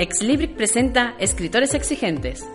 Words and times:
Exlibric 0.00 0.54
presenta 0.54 1.16
Escritores 1.18 1.74
Exigentes. 1.74 2.48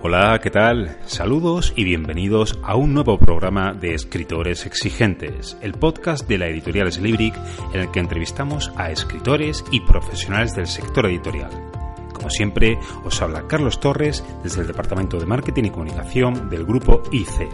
Hola, 0.00 0.40
¿qué 0.42 0.50
tal? 0.50 0.96
Saludos 1.04 1.74
y 1.76 1.84
bienvenidos 1.84 2.58
a 2.62 2.76
un 2.76 2.94
nuevo 2.94 3.18
programa 3.18 3.74
de 3.74 3.92
Escritores 3.92 4.64
Exigentes, 4.64 5.58
el 5.60 5.74
podcast 5.74 6.26
de 6.26 6.38
la 6.38 6.48
editorial 6.48 6.90
Slibric 6.90 7.38
en 7.74 7.82
el 7.82 7.90
que 7.90 8.00
entrevistamos 8.00 8.72
a 8.76 8.90
escritores 8.90 9.66
y 9.70 9.80
profesionales 9.80 10.54
del 10.54 10.66
sector 10.66 11.04
editorial. 11.04 11.50
Como 12.14 12.30
siempre, 12.30 12.78
os 13.04 13.20
habla 13.20 13.46
Carlos 13.46 13.80
Torres 13.80 14.24
desde 14.42 14.62
el 14.62 14.66
Departamento 14.66 15.18
de 15.18 15.26
Marketing 15.26 15.64
y 15.64 15.70
Comunicación 15.70 16.48
del 16.48 16.64
grupo 16.64 17.02
IC. 17.12 17.50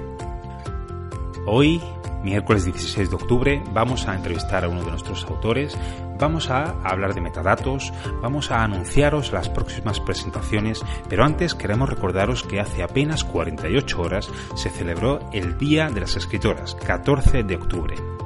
Hoy 1.45 1.82
miércoles 2.22 2.64
16 2.64 3.10
de 3.10 3.16
octubre 3.16 3.62
vamos 3.72 4.08
a 4.08 4.14
entrevistar 4.14 4.64
a 4.64 4.68
uno 4.68 4.82
de 4.82 4.90
nuestros 4.90 5.24
autores, 5.24 5.78
vamos 6.18 6.50
a 6.50 6.76
hablar 6.82 7.15
de 7.15 7.20
metadatos, 7.20 7.93
vamos 8.20 8.51
a 8.51 8.62
anunciaros 8.62 9.32
las 9.32 9.48
próximas 9.48 10.01
presentaciones, 10.01 10.84
pero 11.09 11.24
antes 11.24 11.54
queremos 11.54 11.88
recordaros 11.88 12.43
que 12.43 12.60
hace 12.60 12.82
apenas 12.82 13.24
48 13.24 14.01
horas 14.01 14.30
se 14.54 14.70
celebró 14.70 15.20
el 15.32 15.59
Día 15.59 15.88
de 15.90 16.01
las 16.01 16.16
Escritoras, 16.16 16.74
14 16.74 17.43
de 17.43 17.56
octubre 17.56 18.18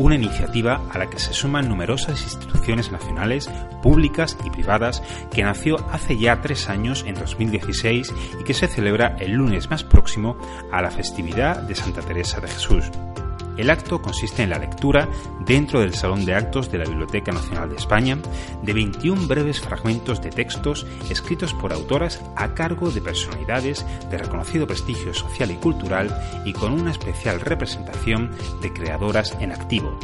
una 0.00 0.14
iniciativa 0.14 0.80
a 0.90 0.98
la 0.98 1.10
que 1.10 1.18
se 1.18 1.34
suman 1.34 1.68
numerosas 1.68 2.22
instituciones 2.22 2.90
nacionales, 2.90 3.50
públicas 3.82 4.36
y 4.44 4.50
privadas, 4.50 5.02
que 5.30 5.42
nació 5.42 5.76
hace 5.92 6.16
ya 6.16 6.40
tres 6.40 6.70
años, 6.70 7.04
en 7.06 7.14
2016, 7.14 8.12
y 8.40 8.44
que 8.44 8.54
se 8.54 8.66
celebra 8.66 9.16
el 9.20 9.32
lunes 9.32 9.68
más 9.68 9.84
próximo 9.84 10.38
a 10.72 10.80
la 10.80 10.90
festividad 10.90 11.62
de 11.62 11.74
Santa 11.74 12.00
Teresa 12.00 12.40
de 12.40 12.48
Jesús. 12.48 12.90
El 13.60 13.68
acto 13.68 14.00
consiste 14.00 14.42
en 14.42 14.48
la 14.48 14.58
lectura, 14.58 15.06
dentro 15.44 15.80
del 15.80 15.92
Salón 15.92 16.24
de 16.24 16.34
Actos 16.34 16.72
de 16.72 16.78
la 16.78 16.86
Biblioteca 16.86 17.30
Nacional 17.30 17.68
de 17.68 17.76
España, 17.76 18.16
de 18.62 18.72
21 18.72 19.28
breves 19.28 19.60
fragmentos 19.60 20.22
de 20.22 20.30
textos 20.30 20.86
escritos 21.10 21.52
por 21.52 21.74
autoras 21.74 22.22
a 22.36 22.54
cargo 22.54 22.90
de 22.90 23.02
personalidades 23.02 23.84
de 24.10 24.16
reconocido 24.16 24.66
prestigio 24.66 25.12
social 25.12 25.50
y 25.50 25.56
cultural 25.56 26.08
y 26.46 26.54
con 26.54 26.72
una 26.72 26.90
especial 26.90 27.38
representación 27.42 28.30
de 28.62 28.72
creadoras 28.72 29.36
en 29.40 29.52
activo. 29.52 29.94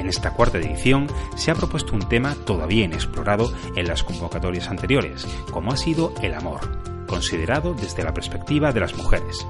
En 0.00 0.08
esta 0.08 0.32
cuarta 0.32 0.58
edición 0.58 1.06
se 1.36 1.52
ha 1.52 1.54
propuesto 1.54 1.94
un 1.94 2.08
tema 2.08 2.34
todavía 2.34 2.86
inexplorado 2.86 3.52
en 3.76 3.86
las 3.86 4.02
convocatorias 4.02 4.68
anteriores, 4.68 5.24
como 5.52 5.70
ha 5.70 5.76
sido 5.76 6.12
el 6.22 6.34
amor, 6.34 7.06
considerado 7.06 7.72
desde 7.72 8.02
la 8.02 8.12
perspectiva 8.12 8.72
de 8.72 8.80
las 8.80 8.96
mujeres. 8.96 9.46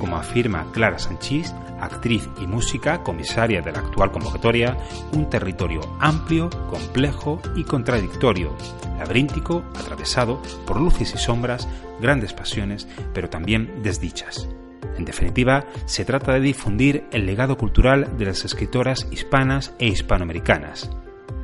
Como 0.00 0.16
afirma 0.16 0.66
Clara 0.72 0.98
Sanchís, 0.98 1.54
actriz 1.78 2.28
y 2.40 2.46
música, 2.46 3.02
comisaria 3.02 3.60
de 3.60 3.70
la 3.70 3.80
actual 3.80 4.10
convocatoria, 4.10 4.78
un 5.12 5.28
territorio 5.28 5.82
amplio, 6.00 6.48
complejo 6.70 7.40
y 7.54 7.64
contradictorio, 7.64 8.56
laberíntico, 8.98 9.62
atravesado 9.78 10.40
por 10.66 10.80
luces 10.80 11.14
y 11.14 11.18
sombras, 11.18 11.68
grandes 12.00 12.32
pasiones, 12.32 12.88
pero 13.12 13.28
también 13.28 13.82
desdichas. 13.82 14.48
En 14.96 15.04
definitiva, 15.04 15.66
se 15.84 16.06
trata 16.06 16.32
de 16.32 16.40
difundir 16.40 17.04
el 17.12 17.26
legado 17.26 17.58
cultural 17.58 18.16
de 18.16 18.24
las 18.24 18.44
escritoras 18.44 19.06
hispanas 19.10 19.74
e 19.78 19.86
hispanoamericanas. 19.86 20.90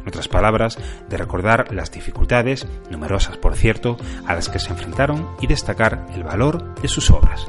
En 0.01 0.09
otras 0.09 0.29
palabras, 0.29 0.79
de 1.09 1.17
recordar 1.17 1.75
las 1.75 1.91
dificultades, 1.91 2.67
numerosas 2.91 3.37
por 3.37 3.55
cierto, 3.55 3.99
a 4.27 4.35
las 4.35 4.49
que 4.49 4.59
se 4.59 4.71
enfrentaron 4.71 5.29
y 5.41 5.47
destacar 5.47 6.07
el 6.15 6.23
valor 6.23 6.75
de 6.81 6.89
sus 6.89 7.11
obras. 7.11 7.49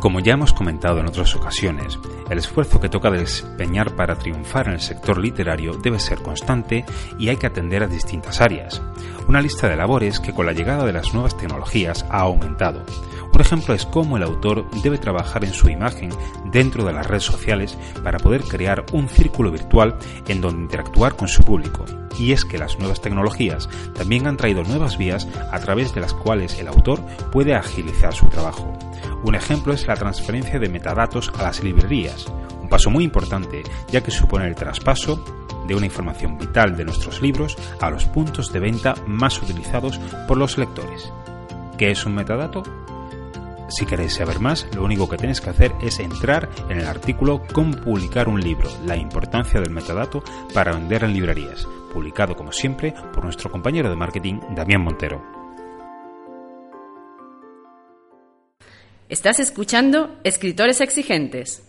Como 0.00 0.20
ya 0.20 0.32
hemos 0.32 0.54
comentado 0.54 0.98
en 0.98 1.06
otras 1.06 1.36
ocasiones, 1.36 1.98
el 2.30 2.38
esfuerzo 2.38 2.80
que 2.80 2.88
toca 2.88 3.10
desempeñar 3.10 3.94
para 3.96 4.16
triunfar 4.16 4.68
en 4.68 4.74
el 4.74 4.80
sector 4.80 5.18
literario 5.18 5.74
debe 5.74 5.98
ser 5.98 6.22
constante 6.22 6.86
y 7.18 7.28
hay 7.28 7.36
que 7.36 7.46
atender 7.46 7.82
a 7.82 7.86
distintas 7.86 8.40
áreas. 8.40 8.80
Una 9.28 9.42
lista 9.42 9.68
de 9.68 9.76
labores 9.76 10.18
que 10.18 10.32
con 10.32 10.46
la 10.46 10.52
llegada 10.52 10.86
de 10.86 10.94
las 10.94 11.12
nuevas 11.12 11.36
tecnologías 11.36 12.06
ha 12.08 12.20
aumentado. 12.20 12.82
Un 13.40 13.46
ejemplo 13.46 13.72
es 13.72 13.86
cómo 13.86 14.18
el 14.18 14.22
autor 14.22 14.70
debe 14.82 14.98
trabajar 14.98 15.46
en 15.46 15.54
su 15.54 15.70
imagen 15.70 16.10
dentro 16.52 16.84
de 16.84 16.92
las 16.92 17.06
redes 17.06 17.22
sociales 17.22 17.78
para 18.04 18.18
poder 18.18 18.42
crear 18.42 18.84
un 18.92 19.08
círculo 19.08 19.50
virtual 19.50 19.96
en 20.28 20.42
donde 20.42 20.64
interactuar 20.64 21.16
con 21.16 21.26
su 21.26 21.42
público. 21.42 21.86
Y 22.18 22.32
es 22.32 22.44
que 22.44 22.58
las 22.58 22.78
nuevas 22.78 23.00
tecnologías 23.00 23.66
también 23.94 24.26
han 24.26 24.36
traído 24.36 24.62
nuevas 24.62 24.98
vías 24.98 25.26
a 25.50 25.58
través 25.58 25.94
de 25.94 26.02
las 26.02 26.12
cuales 26.12 26.58
el 26.58 26.68
autor 26.68 27.00
puede 27.32 27.54
agilizar 27.54 28.12
su 28.12 28.26
trabajo. 28.26 28.78
Un 29.24 29.34
ejemplo 29.34 29.72
es 29.72 29.86
la 29.86 29.96
transferencia 29.96 30.58
de 30.58 30.68
metadatos 30.68 31.32
a 31.38 31.44
las 31.44 31.64
librerías, 31.64 32.26
un 32.60 32.68
paso 32.68 32.90
muy 32.90 33.04
importante 33.04 33.62
ya 33.90 34.02
que 34.02 34.10
supone 34.10 34.48
el 34.48 34.54
traspaso 34.54 35.24
de 35.66 35.74
una 35.74 35.86
información 35.86 36.36
vital 36.36 36.76
de 36.76 36.84
nuestros 36.84 37.22
libros 37.22 37.56
a 37.80 37.88
los 37.88 38.04
puntos 38.04 38.52
de 38.52 38.60
venta 38.60 38.96
más 39.06 39.40
utilizados 39.40 39.98
por 40.28 40.36
los 40.36 40.58
lectores. 40.58 41.10
¿Qué 41.78 41.90
es 41.90 42.04
un 42.04 42.14
metadato? 42.14 42.62
Si 43.70 43.86
queréis 43.86 44.14
saber 44.14 44.40
más, 44.40 44.66
lo 44.74 44.82
único 44.82 45.08
que 45.08 45.16
tenéis 45.16 45.40
que 45.40 45.50
hacer 45.50 45.72
es 45.80 46.00
entrar 46.00 46.48
en 46.68 46.80
el 46.80 46.86
artículo 46.86 47.42
Cómo 47.52 47.76
publicar 47.76 48.28
un 48.28 48.40
libro, 48.40 48.68
la 48.84 48.96
importancia 48.96 49.60
del 49.60 49.70
metadato 49.70 50.24
para 50.52 50.72
vender 50.72 51.04
en 51.04 51.14
librerías, 51.14 51.66
publicado 51.92 52.34
como 52.34 52.50
siempre 52.50 52.92
por 53.14 53.24
nuestro 53.24 53.48
compañero 53.48 53.88
de 53.88 53.94
marketing 53.94 54.40
Damián 54.56 54.82
Montero. 54.82 55.22
Estás 59.08 59.38
escuchando 59.38 60.18
Escritores 60.24 60.80
Exigentes. 60.80 61.62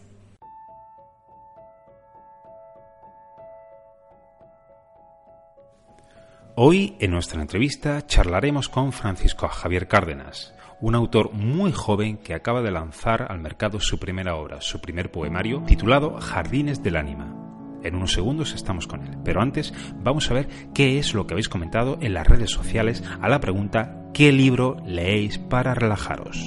Hoy 6.55 6.95
en 6.99 7.11
nuestra 7.11 7.41
entrevista 7.41 8.05
charlaremos 8.07 8.69
con 8.69 8.91
Francisco 8.91 9.47
Javier 9.47 9.87
Cárdenas, 9.87 10.53
un 10.81 10.95
autor 10.95 11.31
muy 11.31 11.71
joven 11.71 12.17
que 12.17 12.33
acaba 12.33 12.61
de 12.61 12.71
lanzar 12.71 13.27
al 13.29 13.39
mercado 13.39 13.79
su 13.79 13.99
primera 13.99 14.35
obra, 14.35 14.61
su 14.61 14.81
primer 14.81 15.11
poemario, 15.11 15.63
titulado 15.65 16.19
Jardines 16.19 16.81
del 16.81 16.97
Ánima. 16.97 17.35
En 17.83 17.95
unos 17.95 18.13
segundos 18.13 18.53
estamos 18.53 18.87
con 18.87 19.03
él, 19.03 19.17
pero 19.23 19.41
antes 19.41 19.73
vamos 20.03 20.29
a 20.29 20.33
ver 20.33 20.47
qué 20.73 20.97
es 20.97 21.13
lo 21.13 21.25
que 21.25 21.35
habéis 21.35 21.49
comentado 21.49 21.97
en 22.01 22.13
las 22.13 22.27
redes 22.27 22.51
sociales 22.51 23.03
a 23.21 23.29
la 23.29 23.39
pregunta 23.39 24.09
¿qué 24.13 24.31
libro 24.31 24.77
leéis 24.85 25.37
para 25.37 25.73
relajaros? 25.73 26.37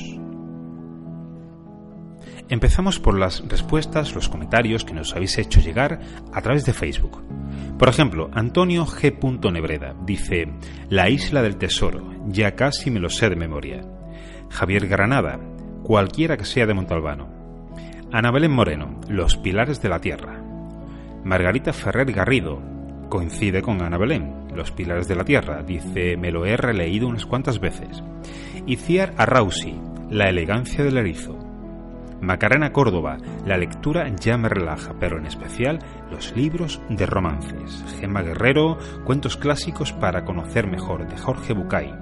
Empezamos 2.48 3.00
por 3.00 3.18
las 3.18 3.42
respuestas, 3.48 4.14
los 4.14 4.28
comentarios 4.28 4.84
que 4.84 4.92
nos 4.92 5.14
habéis 5.14 5.38
hecho 5.38 5.60
llegar 5.60 6.00
a 6.32 6.42
través 6.42 6.64
de 6.66 6.74
Facebook. 6.74 7.24
Por 7.78 7.88
ejemplo, 7.88 8.30
Antonio 8.34 8.84
G. 8.84 9.50
Nebreda 9.50 9.96
dice, 10.04 10.52
La 10.90 11.08
isla 11.08 11.40
del 11.40 11.56
tesoro, 11.56 12.12
ya 12.26 12.54
casi 12.54 12.90
me 12.90 13.00
lo 13.00 13.08
sé 13.08 13.30
de 13.30 13.36
memoria. 13.36 13.82
Javier 14.54 14.86
Granada, 14.86 15.40
cualquiera 15.82 16.36
que 16.36 16.44
sea 16.44 16.64
de 16.64 16.74
Montalbano. 16.74 17.28
Ana 18.12 18.30
Belén 18.30 18.52
Moreno, 18.52 19.00
Los 19.08 19.36
pilares 19.36 19.82
de 19.82 19.88
la 19.88 19.98
tierra. 19.98 20.40
Margarita 21.24 21.72
Ferrer 21.72 22.12
Garrido, 22.12 22.62
coincide 23.08 23.62
con 23.62 23.82
Ana 23.82 23.98
Belén, 23.98 24.46
Los 24.54 24.70
pilares 24.70 25.08
de 25.08 25.16
la 25.16 25.24
tierra, 25.24 25.64
dice, 25.64 26.16
me 26.16 26.30
lo 26.30 26.46
he 26.46 26.56
releído 26.56 27.08
unas 27.08 27.26
cuantas 27.26 27.58
veces. 27.58 28.04
Iciar 28.64 29.12
Arrausi, 29.16 29.74
La 30.08 30.28
elegancia 30.28 30.84
del 30.84 30.98
erizo. 30.98 31.36
Macarena 32.20 32.72
Córdoba, 32.72 33.18
la 33.44 33.58
lectura 33.58 34.08
ya 34.14 34.38
me 34.38 34.48
relaja, 34.48 34.94
pero 35.00 35.18
en 35.18 35.26
especial 35.26 35.80
los 36.12 36.34
libros 36.36 36.80
de 36.88 37.06
romances. 37.06 37.84
Gemma 37.98 38.22
Guerrero, 38.22 38.78
cuentos 39.04 39.36
clásicos 39.36 39.92
para 39.92 40.24
conocer 40.24 40.68
mejor, 40.68 41.08
de 41.08 41.18
Jorge 41.18 41.54
Bucay. 41.54 41.92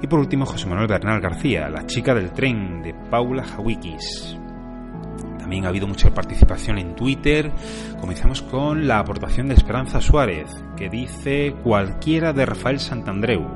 Y 0.00 0.06
por 0.06 0.20
último, 0.20 0.46
José 0.46 0.66
Manuel 0.66 0.86
Bernal 0.86 1.20
García, 1.20 1.68
La 1.68 1.86
chica 1.86 2.14
del 2.14 2.32
tren, 2.32 2.82
de 2.82 2.94
Paula 3.10 3.42
Jawikis. 3.42 4.38
También 5.38 5.64
ha 5.64 5.68
habido 5.68 5.86
mucha 5.86 6.12
participación 6.12 6.78
en 6.78 6.94
Twitter. 6.94 7.50
Comenzamos 8.00 8.42
con 8.42 8.86
la 8.86 8.98
aportación 9.00 9.48
de 9.48 9.54
Esperanza 9.54 10.00
Suárez, 10.00 10.50
que 10.76 10.88
dice 10.88 11.54
cualquiera 11.64 12.32
de 12.32 12.46
Rafael 12.46 12.78
Santandreu. 12.78 13.46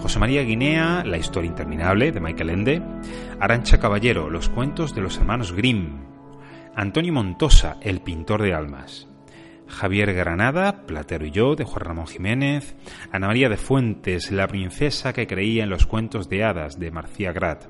José 0.00 0.18
María 0.18 0.42
Guinea, 0.42 1.04
La 1.04 1.18
historia 1.18 1.48
interminable 1.48 2.10
de 2.10 2.20
Michael 2.20 2.50
Ende, 2.50 2.82
Arancha 3.38 3.78
Caballero, 3.78 4.28
Los 4.30 4.48
cuentos 4.48 4.94
de 4.94 5.02
los 5.02 5.16
hermanos 5.18 5.52
Grimm, 5.52 6.00
Antonio 6.74 7.12
Montosa, 7.12 7.76
el 7.80 8.00
pintor 8.00 8.42
de 8.42 8.54
almas. 8.54 9.13
Javier 9.66 10.12
Granada, 10.12 10.86
Platero 10.86 11.26
y 11.26 11.30
yo, 11.30 11.56
de 11.56 11.64
Juan 11.64 11.84
Ramón 11.84 12.06
Jiménez. 12.06 12.74
Ana 13.12 13.26
María 13.26 13.48
de 13.48 13.56
Fuentes, 13.56 14.30
la 14.30 14.46
princesa 14.46 15.12
que 15.12 15.26
creía 15.26 15.64
en 15.64 15.70
los 15.70 15.86
cuentos 15.86 16.28
de 16.28 16.44
hadas, 16.44 16.78
de 16.78 16.90
Marcia 16.90 17.32
Grat. 17.32 17.66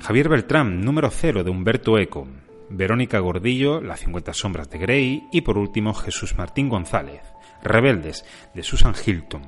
Javier 0.00 0.28
Beltrán, 0.28 0.82
número 0.82 1.10
cero, 1.10 1.42
de 1.42 1.50
Humberto 1.50 1.98
Eco. 1.98 2.28
Verónica 2.68 3.18
Gordillo, 3.20 3.80
Las 3.80 4.00
50 4.00 4.34
sombras 4.34 4.70
de 4.70 4.78
Grey. 4.78 5.22
Y 5.32 5.40
por 5.40 5.58
último, 5.58 5.94
Jesús 5.94 6.36
Martín 6.36 6.68
González, 6.68 7.22
Rebeldes, 7.62 8.24
de 8.54 8.62
Susan 8.62 8.94
Hilton. 8.94 9.42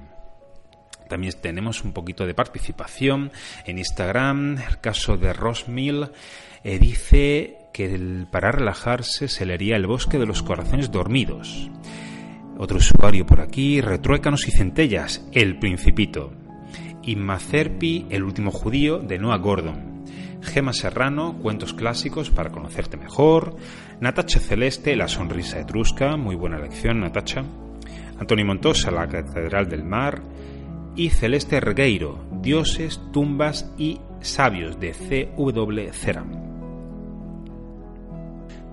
También 1.09 1.35
tenemos 1.41 1.85
un 1.85 1.93
poquito 1.93 2.27
de 2.27 2.35
participación 2.35 3.33
en 3.65 3.79
Instagram. 3.79 4.59
El 4.59 4.81
caso 4.81 5.17
de 5.17 5.33
Ross 5.33 5.69
Mill 5.69 6.11
eh, 6.63 6.79
dice 6.79 7.58
que 7.73 8.27
para 8.31 8.53
relajarse 8.53 9.29
se 9.29 9.47
leería 9.47 9.77
El 9.77 9.87
bosque 9.87 10.19
de 10.19 10.27
los 10.27 10.43
corazones 10.43 10.91
dormidos. 10.91 11.71
Otro 12.59 12.79
usuario 12.79 13.25
por 13.25 13.41
aquí, 13.41 13.81
Retruécanos 13.81 14.49
y 14.49 14.51
centellas, 14.51 15.29
El 15.33 15.59
Principito. 15.59 16.33
Inma 17.03 17.39
Cerpi, 17.39 18.07
El 18.11 18.25
último 18.25 18.51
judío, 18.51 18.99
de 18.99 19.19
Noah 19.19 19.39
Gordon. 19.39 20.05
Gema 20.43 20.73
Serrano, 20.73 21.39
Cuentos 21.39 21.73
clásicos 21.73 22.31
para 22.31 22.51
conocerte 22.51 22.97
mejor. 22.97 23.57
Natacha 24.01 24.41
Celeste, 24.41 24.97
La 24.97 25.09
sonrisa 25.09 25.61
etrusca, 25.61 26.17
muy 26.17 26.35
buena 26.35 26.59
lección, 26.59 27.01
Natacha. 27.01 27.45
Antonio 28.19 28.45
Montosa, 28.45 28.91
La 28.91 29.07
Catedral 29.07 29.69
del 29.69 29.85
Mar. 29.85 30.23
Y 30.97 31.11
Celeste 31.11 31.61
Regueiro, 31.61 32.27
Dioses, 32.43 33.01
Tumbas 33.13 33.73
y 33.79 34.01
Sabios, 34.21 34.81
de 34.81 34.95
C.W. 34.95 35.93
Ceram. 35.93 36.48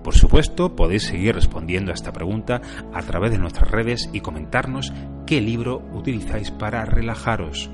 Por 0.06 0.14
supuesto, 0.14 0.74
podéis 0.76 1.02
seguir 1.02 1.34
respondiendo 1.34 1.90
a 1.90 1.94
esta 1.94 2.12
pregunta 2.12 2.62
a 2.94 3.02
través 3.02 3.32
de 3.32 3.38
nuestras 3.38 3.68
redes 3.68 4.08
y 4.12 4.20
comentarnos 4.20 4.92
qué 5.26 5.40
libro 5.40 5.82
utilizáis 5.92 6.52
para 6.52 6.84
relajaros. 6.84 7.68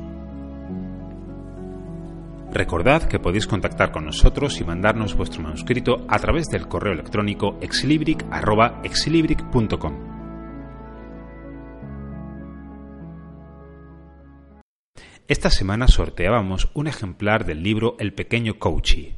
Recordad 2.51 3.03
que 3.03 3.19
podéis 3.19 3.47
contactar 3.47 3.93
con 3.93 4.07
nosotros 4.07 4.59
y 4.63 4.65
mandarnos 4.65 5.15
vuestro 5.15 5.43
manuscrito 5.43 6.07
a 6.09 6.19
través 6.21 6.49
del 6.49 6.69
correo 6.69 6.95
electrónico 6.95 7.59
exlibric.com. 7.61 9.93
Esta 15.29 15.51
semana 15.51 15.87
sorteábamos 15.87 16.71
un 16.73 16.87
ejemplar 16.87 17.45
del 17.45 17.63
libro 17.63 17.95
El 17.99 18.15
pequeño 18.15 18.59
Coachy, 18.59 19.17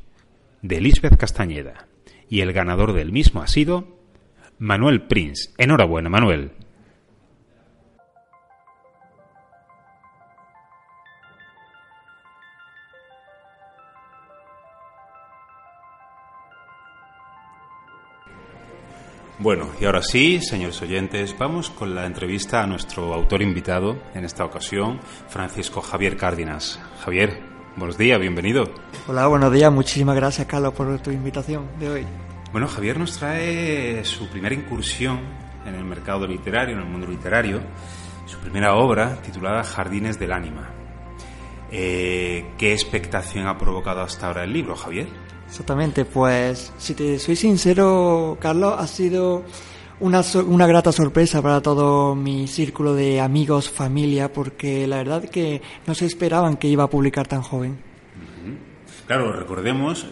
de 0.63 0.81
Lisbeth 0.81 1.17
Castañeda 1.17 1.94
y 2.35 2.41
el 2.41 2.53
ganador 2.53 2.95
del 2.95 3.13
mismo 3.13 3.43
ha 3.43 3.47
sido 3.47 3.87
Manuel 4.59 5.03
Prince. 5.07 5.53
Enhorabuena, 5.57 6.09
Manuel. 6.09 6.51
Bueno, 19.39 19.71
y 19.81 19.85
ahora 19.85 20.03
sí, 20.03 20.41
señores 20.41 20.83
oyentes, 20.83 21.37
vamos 21.39 21.71
con 21.71 21.95
la 21.95 22.05
entrevista 22.05 22.65
a 22.65 22.67
nuestro 22.67 23.15
autor 23.15 23.43
invitado, 23.43 23.97
en 24.13 24.25
esta 24.25 24.45
ocasión, 24.45 24.99
Francisco 25.29 25.81
Javier 25.81 26.17
Cárdenas. 26.17 26.81
Javier, 27.05 27.54
buenos 27.77 27.99
días, 27.99 28.21
bienvenido. 28.21 28.71
Hola, 29.07 29.27
buenos 29.27 29.53
días, 29.53 29.73
muchísimas 29.73 30.17
gracias 30.17 30.47
Carlos 30.47 30.73
por 30.75 30.99
tu 31.01 31.11
invitación 31.11 31.69
de 31.79 31.91
hoy. 31.91 32.07
Bueno, 32.53 32.69
Javier 32.69 32.99
nos 32.99 33.19
trae 33.19 34.05
su 34.05 34.29
primera 34.29 34.55
incursión 34.55 35.21
en 35.67 35.75
el 35.75 35.85
mercado 35.85 36.27
literario, 36.27 36.77
en 36.77 36.83
el 36.83 36.89
mundo 36.89 37.07
literario, 37.07 37.61
su 38.27 38.39
primera 38.39 38.75
obra 38.77 39.21
titulada 39.23 39.65
Jardines 39.65 40.19
del 40.19 40.33
Ánima. 40.33 40.71
Eh, 41.71 42.53
¿Qué 42.57 42.73
expectación 42.73 43.49
ha 43.49 43.59
provocado 43.59 44.03
hasta 44.03 44.29
ahora 44.29 44.45
el 44.45 44.53
libro, 44.53 44.77
Javier? 44.77 45.09
Exactamente, 45.49 46.05
pues 46.05 46.73
si 46.79 46.95
te 46.95 47.19
soy 47.19 47.37
sincero, 47.37 48.39
Carlos, 48.41 48.75
ha 48.79 48.87
sido 48.87 49.43
una, 50.01 50.23
una 50.47 50.67
grata 50.67 50.93
sorpresa 50.93 51.43
para 51.43 51.61
todo 51.61 52.15
mi 52.15 52.47
círculo 52.47 52.95
de 52.95 53.21
amigos, 53.21 53.71
familia, 53.71 54.33
porque 54.33 54.87
la 54.87 54.97
verdad 54.97 55.29
que 55.29 55.63
no 55.87 55.95
se 55.95 56.07
esperaban 56.07 56.57
que 56.57 56.69
iba 56.69 56.85
a 56.85 56.91
publicar 56.91 57.27
tan 57.27 57.43
joven. 57.43 57.79
Claro, 59.07 59.33
recordemos, 59.33 60.07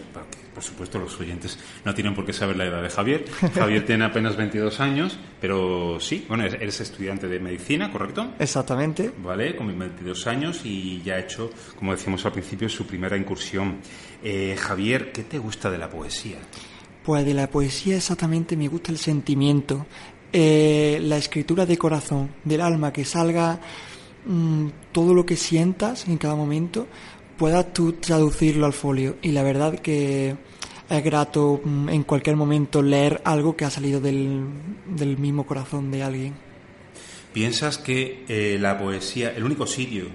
por 0.53 0.63
supuesto 0.63 0.99
los 0.99 1.19
oyentes 1.19 1.57
no 1.83 1.93
tienen 1.95 2.13
por 2.13 2.25
qué 2.25 2.33
saber 2.33 2.55
la 2.57 2.65
edad 2.65 2.83
de 2.83 2.89
Javier. 2.89 3.25
Javier 3.55 3.85
tiene 3.85 4.05
apenas 4.05 4.37
22 4.37 4.79
años, 4.79 5.17
pero 5.41 5.99
sí, 5.99 6.25
bueno, 6.27 6.45
eres 6.45 6.79
estudiante 6.79 7.27
de 7.27 7.39
medicina, 7.39 7.91
¿correcto? 7.91 8.33
Exactamente. 8.39 9.11
Vale, 9.17 9.55
con 9.55 9.67
22 9.77 10.27
años 10.27 10.61
y 10.63 11.01
ya 11.01 11.15
ha 11.15 11.19
hecho, 11.19 11.49
como 11.77 11.91
decíamos 11.91 12.23
al 12.25 12.33
principio, 12.33 12.69
su 12.69 12.85
primera 12.85 13.17
incursión. 13.17 13.79
Eh, 14.23 14.55
Javier, 14.59 15.11
¿qué 15.11 15.23
te 15.23 15.39
gusta 15.39 15.71
de 15.71 15.77
la 15.79 15.89
poesía? 15.89 16.37
Pues 17.03 17.25
de 17.25 17.33
la 17.33 17.49
poesía 17.49 17.97
exactamente 17.97 18.55
me 18.55 18.67
gusta 18.67 18.91
el 18.91 18.97
sentimiento, 18.97 19.85
eh, 20.31 20.99
la 21.01 21.17
escritura 21.17 21.65
de 21.65 21.77
corazón, 21.77 22.29
del 22.43 22.61
alma, 22.61 22.93
que 22.93 23.05
salga 23.05 23.59
mm, 24.25 24.67
todo 24.91 25.13
lo 25.13 25.25
que 25.25 25.35
sientas 25.35 26.07
en 26.07 26.17
cada 26.17 26.35
momento 26.35 26.87
puedas 27.37 27.73
tú 27.73 27.93
traducirlo 27.93 28.65
al 28.65 28.73
folio. 28.73 29.17
Y 29.21 29.31
la 29.31 29.43
verdad 29.43 29.79
que 29.79 30.35
es 30.89 31.03
grato 31.03 31.61
mm, 31.63 31.89
en 31.89 32.03
cualquier 32.03 32.35
momento 32.35 32.81
leer 32.81 33.21
algo 33.25 33.55
que 33.55 33.65
ha 33.65 33.69
salido 33.69 33.99
del, 33.99 34.45
del 34.87 35.17
mismo 35.17 35.45
corazón 35.45 35.91
de 35.91 36.03
alguien. 36.03 36.33
¿Piensas 37.33 37.77
que 37.77 38.25
eh, 38.27 38.57
la 38.59 38.77
poesía, 38.77 39.33
el 39.35 39.43
único 39.43 39.65
sitio 39.65 40.05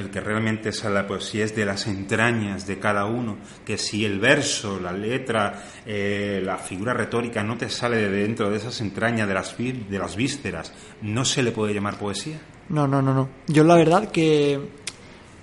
del 0.00 0.10
que 0.10 0.20
realmente 0.20 0.72
sale 0.72 0.96
la 0.96 1.06
poesía 1.06 1.44
es 1.44 1.54
de 1.54 1.64
las 1.64 1.86
entrañas 1.86 2.66
de 2.66 2.78
cada 2.78 3.06
uno, 3.06 3.38
que 3.64 3.78
si 3.78 4.04
el 4.04 4.18
verso, 4.18 4.80
la 4.80 4.92
letra, 4.92 5.62
eh, 5.86 6.40
la 6.44 6.58
figura 6.58 6.92
retórica 6.92 7.42
no 7.42 7.56
te 7.56 7.68
sale 7.68 7.96
de 7.96 8.10
dentro 8.10 8.50
de 8.50 8.56
esas 8.56 8.80
entrañas, 8.80 9.28
de 9.28 9.34
las, 9.34 9.56
de 9.56 9.98
las 9.98 10.16
vísceras, 10.16 10.72
¿no 11.02 11.24
se 11.24 11.42
le 11.42 11.52
puede 11.52 11.74
llamar 11.74 11.98
poesía? 11.98 12.40
No, 12.68 12.86
no, 12.86 13.00
no, 13.02 13.14
no. 13.14 13.28
Yo 13.46 13.64
la 13.64 13.74
verdad 13.74 14.10
que 14.10 14.80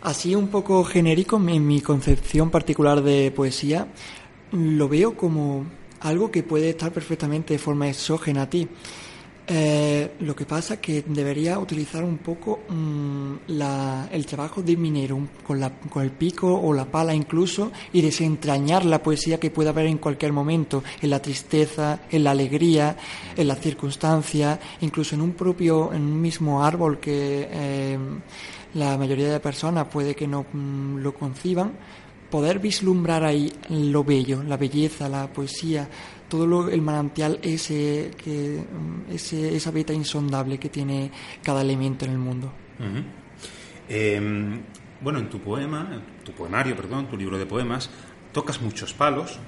Así 0.01 0.35
un 0.35 0.47
poco 0.47 0.83
genérico, 0.83 1.37
en 1.37 1.65
mi 1.65 1.81
concepción 1.81 2.51
particular 2.51 3.01
de 3.01 3.31
poesía, 3.31 3.87
lo 4.51 4.87
veo 4.87 5.17
como 5.17 5.65
algo 5.99 6.29
que 6.29 6.43
puede 6.43 6.69
estar 6.69 6.91
perfectamente 6.91 7.55
de 7.55 7.59
forma 7.59 7.89
exógena 7.89 8.43
a 8.43 8.49
ti. 8.49 8.67
Eh, 9.49 10.15
lo 10.19 10.35
que 10.35 10.45
pasa 10.45 10.73
es 10.73 10.79
que 10.81 11.05
debería 11.07 11.57
utilizar 11.57 12.03
un 12.03 12.17
poco 12.17 12.59
mm, 12.67 13.35
el 14.11 14.25
trabajo 14.25 14.61
de 14.61 14.75
minero, 14.75 15.25
con, 15.45 15.57
la, 15.61 15.69
con 15.89 16.03
el 16.03 16.11
pico 16.11 16.53
o 16.53 16.73
la 16.73 16.83
pala 16.83 17.15
incluso, 17.15 17.71
y 17.93 18.01
desentrañar 18.01 18.83
la 18.83 19.01
poesía 19.01 19.39
que 19.39 19.49
pueda 19.49 19.69
haber 19.69 19.85
en 19.85 19.99
cualquier 19.99 20.33
momento, 20.33 20.83
en 21.01 21.09
la 21.09 21.21
tristeza, 21.21 22.01
en 22.11 22.25
la 22.25 22.31
alegría, 22.31 22.97
en 23.37 23.47
la 23.47 23.55
circunstancia, 23.55 24.59
incluso 24.81 25.15
en 25.15 25.21
un 25.21 25.31
propio, 25.31 25.93
en 25.93 26.01
un 26.01 26.21
mismo 26.21 26.61
árbol 26.61 26.99
que 26.99 27.47
eh, 27.49 27.97
la 28.73 28.97
mayoría 28.97 29.31
de 29.31 29.39
personas 29.39 29.87
puede 29.87 30.13
que 30.13 30.27
no 30.27 30.45
mm, 30.51 30.97
lo 30.97 31.13
conciban, 31.13 31.71
poder 32.29 32.59
vislumbrar 32.59 33.23
ahí 33.23 33.51
lo 33.69 34.03
bello, 34.03 34.43
la 34.43 34.57
belleza, 34.57 35.07
la 35.07 35.31
poesía, 35.31 35.87
todo 36.27 36.45
lo, 36.45 36.69
el 36.69 36.81
manantial 36.81 37.39
ese, 37.41 38.11
que, 38.17 38.61
mm, 38.61 39.11
ese, 39.13 39.55
esa 39.55 39.71
beta 39.71 39.93
insondable 39.93 40.57
que 40.57 40.69
tiene 40.69 41.11
cada 41.43 41.61
elemento 41.61 42.05
en 42.05 42.11
el 42.11 42.17
mundo. 42.17 42.51
Em, 43.89 44.61
bueno, 45.01 45.19
en 45.19 45.29
tu 45.29 45.39
poema, 45.39 46.01
tu 46.23 46.31
poemario, 46.33 46.75
perdón, 46.75 47.07
tu 47.07 47.17
libro 47.17 47.37
de 47.37 47.45
poemas, 47.45 47.89
tocas 48.31 48.61
muchos 48.61 48.93
palos, 48.93 49.39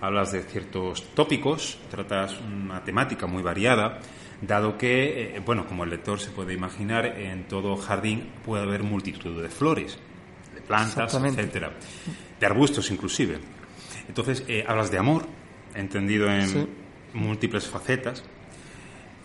hablas 0.00 0.32
de 0.32 0.42
ciertos 0.42 1.04
tópicos, 1.14 1.78
tratas 1.90 2.38
una 2.40 2.84
temática 2.84 3.26
muy 3.26 3.42
variada 3.42 4.00
dado 4.40 4.78
que, 4.78 5.36
eh, 5.36 5.42
bueno, 5.44 5.66
como 5.66 5.84
el 5.84 5.90
lector 5.90 6.18
se 6.18 6.30
puede 6.30 6.54
imaginar, 6.54 7.06
en 7.06 7.44
todo 7.44 7.76
jardín 7.76 8.30
puede 8.44 8.62
haber 8.62 8.82
multitud 8.82 9.42
de 9.42 9.48
flores, 9.48 9.98
de 10.54 10.60
plantas, 10.60 11.14
etcétera, 11.14 11.72
de 12.38 12.46
arbustos 12.46 12.90
inclusive. 12.90 13.38
Entonces, 14.08 14.44
eh, 14.48 14.64
hablas 14.66 14.90
de 14.90 14.98
amor, 14.98 15.26
entendido 15.74 16.30
en 16.30 16.68
múltiples 17.14 17.66
facetas, 17.66 18.22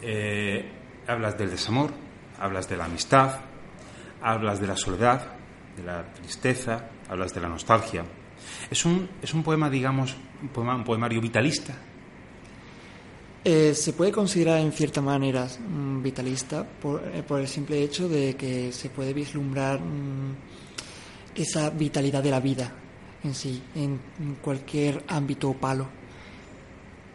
eh, 0.01 0.65
hablas 1.07 1.37
del 1.37 1.49
desamor, 1.49 1.91
hablas 2.39 2.67
de 2.69 2.77
la 2.77 2.85
amistad, 2.85 3.39
hablas 4.21 4.59
de 4.59 4.67
la 4.67 4.75
soledad, 4.75 5.33
de 5.77 5.83
la 5.83 6.11
tristeza, 6.13 6.89
hablas 7.09 7.33
de 7.33 7.41
la 7.41 7.49
nostalgia. 7.49 8.03
Es 8.69 8.85
un, 8.85 9.09
es 9.21 9.33
un 9.33 9.43
poema, 9.43 9.69
digamos, 9.69 10.15
un, 10.41 10.49
poema, 10.49 10.75
un 10.75 10.83
poemario 10.83 11.21
vitalista, 11.21 11.73
eh, 13.47 13.75
se 13.75 13.93
puede 13.93 14.11
considerar 14.11 14.59
en 14.59 14.71
cierta 14.71 15.01
manera 15.01 15.45
mm, 15.45 16.01
vitalista 16.01 16.61
eh, 16.61 17.21
por, 17.27 17.39
el 17.39 17.47
simple 17.47 17.83
hecho 17.83 18.09
de 18.09 18.35
que 18.35 18.71
se 18.71 18.89
puede 18.89 19.13
vislumbrar 19.13 19.79
mm, 19.79 20.35
esa 21.35 21.69
vitalidad 21.69 22.23
de 22.23 22.31
la 22.31 22.39
vida 22.39 22.73
en 23.23 23.35
sí, 23.35 23.61
en 23.75 23.99
cualquier 24.41 25.03
ámbito 25.07 25.51
o 25.51 25.53
palo. 25.53 25.87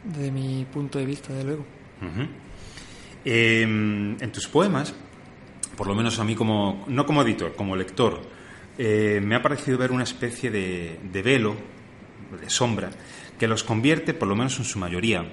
Desde 0.05 0.31
mi 0.31 0.67
punto 0.71 0.99
de 0.99 1.05
vista, 1.05 1.33
de 1.33 1.45
luego. 1.45 1.65
Eh, 3.25 3.63
en 3.63 4.33
tus 4.33 4.49
poemas, 4.49 4.95
por 5.77 5.87
lo 5.87 5.95
menos 5.95 6.19
a 6.19 6.25
mí 6.25 6.35
como, 6.35 6.85
no 6.89 7.07
como 7.07 7.23
editor, 7.23 7.55
como 7.55 7.77
lector, 7.77 8.21
eh, 8.79 9.21
me 9.23 9.35
ha 9.35 9.43
parecido 9.43 9.79
ver 9.79 9.93
una 9.93 10.05
especie 10.05 10.51
de, 10.51 10.99
de 11.03 11.23
velo, 11.23 11.57
de 12.41 12.49
sombra, 12.49 12.91
que 13.39 13.49
los 13.49 13.65
convierte, 13.65 14.15
por 14.15 14.29
lo 14.29 14.37
menos 14.37 14.59
en 14.59 14.65
su 14.65 14.79
mayoría, 14.79 15.25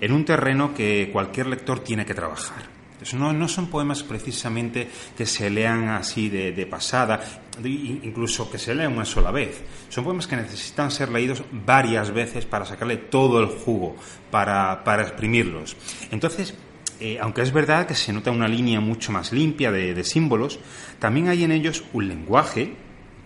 en 0.00 0.12
un 0.12 0.24
terreno 0.24 0.74
que 0.74 1.10
cualquier 1.12 1.46
lector 1.46 1.80
tiene 1.80 2.04
que 2.04 2.14
trabajar. 2.14 2.74
No, 3.12 3.32
no 3.32 3.48
son 3.48 3.68
poemas 3.68 4.02
precisamente 4.02 4.88
que 5.16 5.26
se 5.26 5.50
lean 5.50 5.88
así 5.88 6.30
de, 6.30 6.52
de 6.52 6.66
pasada, 6.66 7.20
incluso 7.62 8.50
que 8.50 8.58
se 8.58 8.74
lean 8.74 8.92
una 8.92 9.04
sola 9.04 9.30
vez. 9.30 9.62
Son 9.88 10.04
poemas 10.04 10.26
que 10.26 10.36
necesitan 10.36 10.90
ser 10.90 11.10
leídos 11.10 11.42
varias 11.52 12.10
veces 12.10 12.44
para 12.46 12.64
sacarle 12.64 12.96
todo 12.96 13.40
el 13.40 13.46
jugo, 13.46 13.96
para, 14.30 14.82
para 14.84 15.02
exprimirlos. 15.02 15.76
Entonces, 16.10 16.54
eh, 17.00 17.18
aunque 17.20 17.42
es 17.42 17.52
verdad 17.52 17.86
que 17.86 17.94
se 17.94 18.12
nota 18.12 18.30
una 18.30 18.48
línea 18.48 18.80
mucho 18.80 19.12
más 19.12 19.32
limpia 19.32 19.70
de, 19.70 19.94
de 19.94 20.04
símbolos, 20.04 20.58
también 20.98 21.28
hay 21.28 21.44
en 21.44 21.52
ellos 21.52 21.84
un 21.92 22.08
lenguaje, 22.08 22.74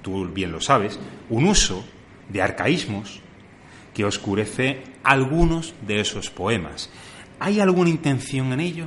tú 0.02 0.26
bien 0.26 0.52
lo 0.52 0.60
sabes, 0.60 0.98
un 1.28 1.46
uso 1.46 1.84
de 2.28 2.42
arcaísmos 2.42 3.20
que 3.94 4.04
oscurece 4.04 4.82
algunos 5.02 5.74
de 5.86 6.00
esos 6.00 6.30
poemas. 6.30 6.90
¿Hay 7.40 7.60
alguna 7.60 7.90
intención 7.90 8.52
en 8.52 8.60
ello? 8.60 8.86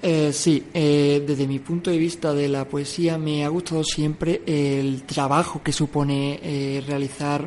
Eh, 0.00 0.32
sí, 0.32 0.64
eh, 0.72 1.24
desde 1.26 1.46
mi 1.48 1.58
punto 1.58 1.90
de 1.90 1.98
vista 1.98 2.32
de 2.32 2.48
la 2.48 2.64
poesía 2.64 3.18
me 3.18 3.44
ha 3.44 3.48
gustado 3.48 3.82
siempre 3.82 4.42
el 4.46 5.02
trabajo 5.02 5.60
que 5.62 5.72
supone 5.72 6.38
eh, 6.40 6.84
realizar 6.86 7.44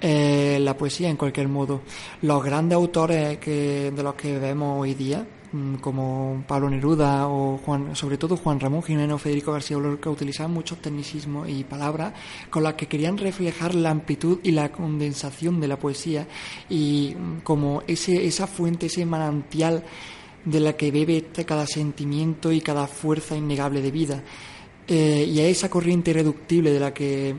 eh, 0.00 0.58
la 0.60 0.76
poesía 0.76 1.08
en 1.08 1.16
cualquier 1.16 1.48
modo. 1.48 1.80
Los 2.22 2.44
grandes 2.44 2.76
autores 2.76 3.38
que, 3.38 3.90
de 3.90 4.02
los 4.02 4.14
que 4.14 4.38
vemos 4.38 4.78
hoy 4.78 4.92
día, 4.92 5.26
mm, 5.52 5.76
como 5.76 6.44
Pablo 6.46 6.68
Neruda 6.68 7.28
o 7.28 7.56
Juan, 7.64 7.96
sobre 7.96 8.18
todo 8.18 8.36
Juan 8.36 8.60
Ramón 8.60 8.82
Jimeno, 8.82 9.16
Federico 9.16 9.52
García 9.52 9.78
Lorca, 9.78 10.10
utilizaban 10.10 10.52
muchos 10.52 10.82
tecnicismos 10.82 11.48
y 11.48 11.64
palabras 11.64 12.12
con 12.50 12.62
las 12.62 12.74
que 12.74 12.88
querían 12.88 13.16
reflejar 13.16 13.74
la 13.74 13.88
amplitud 13.90 14.40
y 14.42 14.50
la 14.50 14.70
condensación 14.70 15.60
de 15.60 15.68
la 15.68 15.78
poesía 15.78 16.26
y 16.68 17.16
mm, 17.18 17.40
como 17.40 17.82
ese, 17.86 18.26
esa 18.26 18.46
fuente, 18.46 18.86
ese 18.86 19.06
manantial 19.06 19.82
de 20.46 20.60
la 20.60 20.72
que 20.74 20.90
bebe 20.90 21.26
cada 21.44 21.66
sentimiento 21.66 22.50
y 22.50 22.62
cada 22.62 22.86
fuerza 22.86 23.36
innegable 23.36 23.82
de 23.82 23.90
vida. 23.90 24.22
Eh, 24.88 25.28
y 25.28 25.40
a 25.40 25.46
esa 25.46 25.68
corriente 25.68 26.12
irreductible 26.12 26.72
de 26.72 26.80
la 26.80 26.94
que 26.94 27.34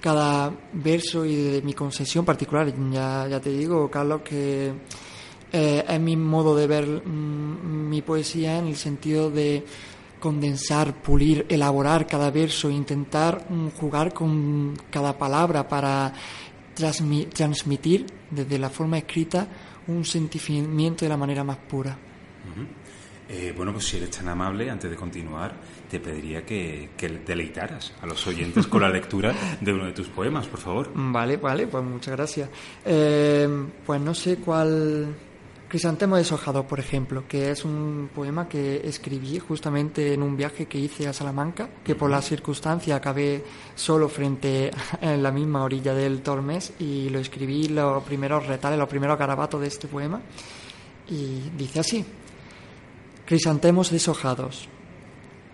cada 0.00 0.52
verso 0.74 1.24
y 1.24 1.34
de 1.34 1.62
mi 1.62 1.72
concesión 1.72 2.24
particular, 2.26 2.72
ya, 2.92 3.26
ya 3.26 3.40
te 3.40 3.50
digo, 3.50 3.90
Carlos, 3.90 4.20
que 4.22 4.70
eh, 5.50 5.84
es 5.88 6.00
mi 6.00 6.14
modo 6.16 6.54
de 6.54 6.66
ver 6.66 6.86
mm, 6.86 7.88
mi 7.88 8.02
poesía 8.02 8.58
en 8.58 8.66
el 8.66 8.76
sentido 8.76 9.30
de 9.30 9.64
condensar, 10.20 11.02
pulir, 11.02 11.46
elaborar 11.48 12.06
cada 12.06 12.30
verso, 12.30 12.68
intentar 12.68 13.46
mm, 13.48 13.68
jugar 13.80 14.12
con 14.12 14.76
cada 14.90 15.16
palabra 15.16 15.66
para 15.66 16.12
transmi- 16.76 17.28
transmitir 17.30 18.04
desde 18.30 18.58
la 18.58 18.68
forma 18.68 18.98
escrita 18.98 19.48
un 19.86 20.04
sentimiento 20.04 21.06
de 21.06 21.08
la 21.08 21.16
manera 21.16 21.44
más 21.44 21.56
pura. 21.56 21.96
Eh, 23.28 23.54
bueno, 23.56 23.72
pues 23.72 23.86
si 23.86 23.96
eres 23.96 24.10
tan 24.10 24.28
amable, 24.28 24.70
antes 24.70 24.90
de 24.90 24.96
continuar, 24.96 25.54
te 25.90 25.98
pediría 25.98 26.44
que, 26.44 26.90
que 26.96 27.08
deleitaras 27.08 27.92
a 28.02 28.06
los 28.06 28.26
oyentes 28.26 28.66
con 28.66 28.82
la 28.82 28.90
lectura 28.90 29.34
de 29.60 29.72
uno 29.72 29.86
de 29.86 29.92
tus 29.92 30.08
poemas, 30.08 30.46
por 30.46 30.60
favor. 30.60 30.90
Vale, 30.94 31.38
vale, 31.38 31.66
pues 31.66 31.82
muchas 31.84 32.14
gracias. 32.16 32.50
Eh, 32.84 33.48
pues 33.84 34.00
no 34.00 34.14
sé 34.14 34.36
cuál. 34.36 35.14
Crisantemo 35.66 36.16
deshojado, 36.16 36.68
por 36.68 36.78
ejemplo, 36.78 37.24
que 37.26 37.50
es 37.50 37.64
un 37.64 38.10
poema 38.14 38.46
que 38.46 38.86
escribí 38.86 39.40
justamente 39.40 40.12
en 40.12 40.22
un 40.22 40.36
viaje 40.36 40.66
que 40.66 40.78
hice 40.78 41.08
a 41.08 41.12
Salamanca, 41.12 41.68
que 41.82 41.96
por 41.96 42.10
la 42.10 42.22
circunstancia 42.22 42.94
acabé 42.94 43.42
solo 43.74 44.08
frente 44.08 44.70
a 45.00 45.16
la 45.16 45.32
misma 45.32 45.64
orilla 45.64 45.94
del 45.94 46.20
Tormes 46.20 46.74
y 46.78 47.08
lo 47.08 47.18
escribí 47.18 47.68
los 47.68 48.04
primeros 48.04 48.46
retales, 48.46 48.78
los 48.78 48.88
primeros 48.88 49.18
garabatos 49.18 49.62
de 49.62 49.66
este 49.66 49.88
poema. 49.88 50.20
Y 51.08 51.50
dice 51.56 51.80
así: 51.80 52.04
Crisantemos 53.26 53.90
deshojados. 53.90 54.68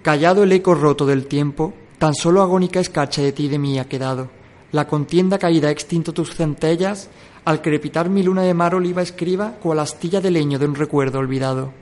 Callado 0.02 0.42
el 0.42 0.50
eco 0.50 0.74
roto 0.74 1.06
del 1.06 1.26
tiempo, 1.26 1.72
tan 1.98 2.14
solo 2.14 2.42
agónica 2.42 2.80
escarcha 2.80 3.22
de 3.22 3.30
ti 3.30 3.44
y 3.44 3.48
de 3.48 3.60
mí 3.60 3.78
ha 3.78 3.84
quedado. 3.84 4.28
La 4.72 4.88
contienda 4.88 5.38
caída 5.38 5.68
ha 5.68 5.70
extinto 5.70 6.12
tus 6.12 6.34
centellas, 6.34 7.10
al 7.44 7.62
crepitar 7.62 8.10
mi 8.10 8.24
luna 8.24 8.42
de 8.42 8.54
mar 8.54 8.74
oliva 8.74 9.02
escriba 9.02 9.52
cual 9.62 9.78
astilla 9.78 10.20
de 10.20 10.32
leño 10.32 10.58
de 10.58 10.66
un 10.66 10.74
recuerdo 10.74 11.20
olvidado. 11.20 11.72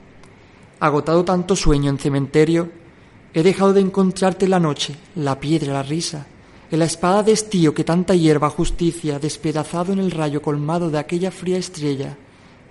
Agotado 0.79 1.25
tanto 1.25 1.55
sueño 1.55 1.89
en 1.89 1.97
cementerio, 1.97 2.69
he 3.33 3.41
dejado 3.41 3.73
de 3.73 3.81
encontrarte 3.81 4.45
en 4.45 4.51
la 4.51 4.59
noche, 4.59 4.95
la 5.15 5.39
piedra, 5.39 5.73
la 5.73 5.83
risa, 5.83 6.27
en 6.69 6.77
la 6.77 6.85
espada 6.85 7.23
de 7.23 7.31
estío 7.31 7.73
que 7.73 7.83
tanta 7.83 8.13
hierba 8.13 8.51
justicia, 8.51 9.17
despedazado 9.17 9.91
en 9.91 9.97
el 9.97 10.11
rayo 10.11 10.43
colmado 10.43 10.91
de 10.91 10.99
aquella 10.99 11.31
fría 11.31 11.57
estrella, 11.57 12.15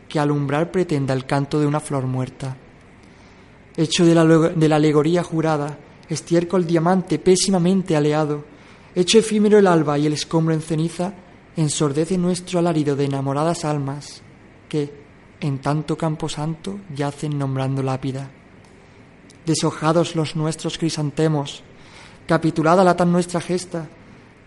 que 0.08 0.20
alumbrar 0.20 0.70
pretenda 0.70 1.14
el 1.14 1.26
canto 1.26 1.58
de 1.58 1.66
una 1.66 1.80
flor 1.80 2.06
muerta 2.06 2.56
hecho 3.78 4.04
de 4.04 4.14
la, 4.14 4.24
de 4.24 4.68
la 4.68 4.76
alegoría 4.76 5.22
jurada, 5.22 5.78
estiércol 6.08 6.66
diamante 6.66 7.20
pésimamente 7.20 7.96
aleado, 7.96 8.44
hecho 8.94 9.20
efímero 9.20 9.56
el 9.56 9.68
alba 9.68 9.96
y 9.98 10.06
el 10.06 10.12
escombro 10.12 10.52
en 10.52 10.60
ceniza, 10.60 11.14
ensordece 11.56 12.18
nuestro 12.18 12.58
alarido 12.58 12.96
de 12.96 13.04
enamoradas 13.04 13.64
almas, 13.64 14.20
que, 14.68 14.92
en 15.40 15.60
tanto 15.60 15.96
campo 15.96 16.28
santo, 16.28 16.80
yacen 16.94 17.38
nombrando 17.38 17.82
lápida. 17.82 18.28
Deshojados 19.46 20.16
los 20.16 20.34
nuestros 20.34 20.76
crisantemos, 20.76 21.62
capitulada 22.26 22.82
la 22.82 22.96
tan 22.96 23.12
nuestra 23.12 23.40
gesta, 23.40 23.88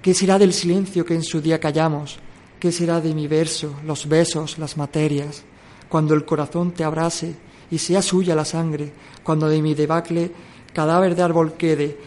¿qué 0.02 0.14
será 0.14 0.38
del 0.40 0.52
silencio 0.52 1.06
que 1.06 1.16
en 1.16 1.24
su 1.24 1.40
día 1.40 1.60
callamos? 1.60 2.20
¿Qué 2.60 2.72
será 2.74 3.00
de 3.00 3.16
mi 3.16 3.28
verso, 3.28 3.76
los 3.86 4.10
besos, 4.10 4.60
las 4.60 4.76
materias, 4.76 5.44
cuando 5.88 6.14
el 6.14 6.26
corazón 6.26 6.72
te 6.72 6.84
abrase 6.84 7.36
y 7.72 7.78
sea 7.78 8.02
suya 8.02 8.36
la 8.36 8.46
sangre, 8.46 8.92
cuando 9.24 9.48
de 9.48 9.62
mi 9.62 9.74
debacle 9.74 10.32
cadáver 10.74 11.16
de 11.16 11.24
árbol 11.24 11.54
quede 11.54 11.98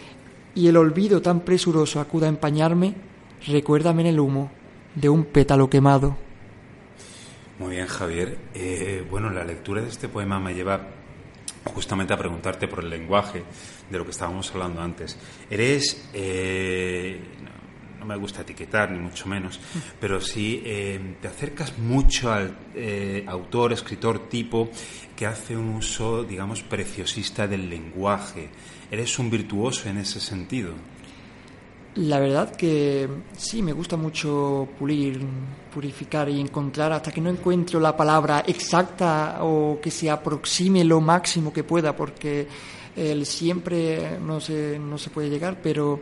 y 0.55 0.69
el 0.69 0.77
olvido 0.77 1.21
tan 1.21 1.41
presuroso 1.41 2.01
acuda 2.01 2.27
a 2.27 2.31
empañarme, 2.31 2.95
recuérdame 3.47 4.03
en 4.03 4.09
el 4.09 4.21
humo 4.21 4.51
de 4.95 5.09
un 5.09 5.25
pétalo 5.25 5.69
quemado. 5.69 6.17
Muy 7.59 7.77
bien, 7.77 7.87
Javier. 7.87 8.37
Eh, 8.55 9.07
bueno, 9.11 9.31
la 9.31 9.45
lectura 9.45 9.81
de 9.81 9.89
este 9.89 10.09
poema 10.09 10.39
me 10.39 10.55
lleva 10.55 10.81
justamente 11.73 12.13
a 12.13 12.19
preguntarte 12.19 12.69
por 12.69 12.85
el 12.85 12.91
lenguaje 12.91 13.43
de 13.91 13.99
lo 13.99 14.05
que 14.05 14.11
estábamos 14.11 14.51
hablando 14.53 14.81
antes. 14.81 15.17
Eres, 15.49 16.11
eh, 16.13 17.21
no, 18.05 18.15
me 18.15 18.17
gusta 18.17 18.43
etiquetar, 18.43 18.91
ni 18.91 18.99
mucho 18.99 19.29
menos, 19.29 19.59
pero 20.01 20.21
sí 20.21 20.63
eh, 20.65 21.17
te 21.21 21.29
acercas 21.29 21.79
mucho 21.79 22.33
al 22.33 22.57
eh, 22.75 23.25
autor, 23.27 23.73
escritor 23.73 24.29
tipo 24.29 24.69
que 25.17 25.27
hace 25.27 25.57
un 25.57 25.71
uso, 25.71 26.25
digamos, 26.25 26.63
preciosista 26.63 27.47
del 27.47 27.69
lenguaje. 27.69 28.51
Eres 28.91 29.19
un 29.19 29.31
virtuoso 29.31 29.89
en 29.89 29.99
ese 29.99 30.21
sentido. 30.21 30.73
La 31.97 32.19
verdad 32.19 32.51
que 32.57 33.09
sí, 33.37 33.63
me 33.63 33.73
gusta 33.73 33.97
mucho 33.97 34.69
pulir, 34.77 35.21
purificar 35.73 36.29
y 36.29 36.41
encontrar 36.41 36.93
hasta 36.93 37.13
que 37.13 37.21
no 37.21 37.31
encuentro 37.31 37.79
la 37.79 37.97
palabra 37.97 38.43
exacta 38.45 39.39
o 39.43 39.79
que 39.81 39.93
se 39.93 40.11
aproxime 40.11 40.83
lo 40.83 41.01
máximo 41.01 41.53
que 41.53 41.63
pueda, 41.63 41.95
porque 41.95 42.49
el 42.97 43.25
siempre 43.27 44.19
no 44.21 44.41
se, 44.41 44.79
no 44.79 44.99
se 44.99 45.11
puede 45.11 45.31
llegar, 45.31 45.59
pero 45.63 46.01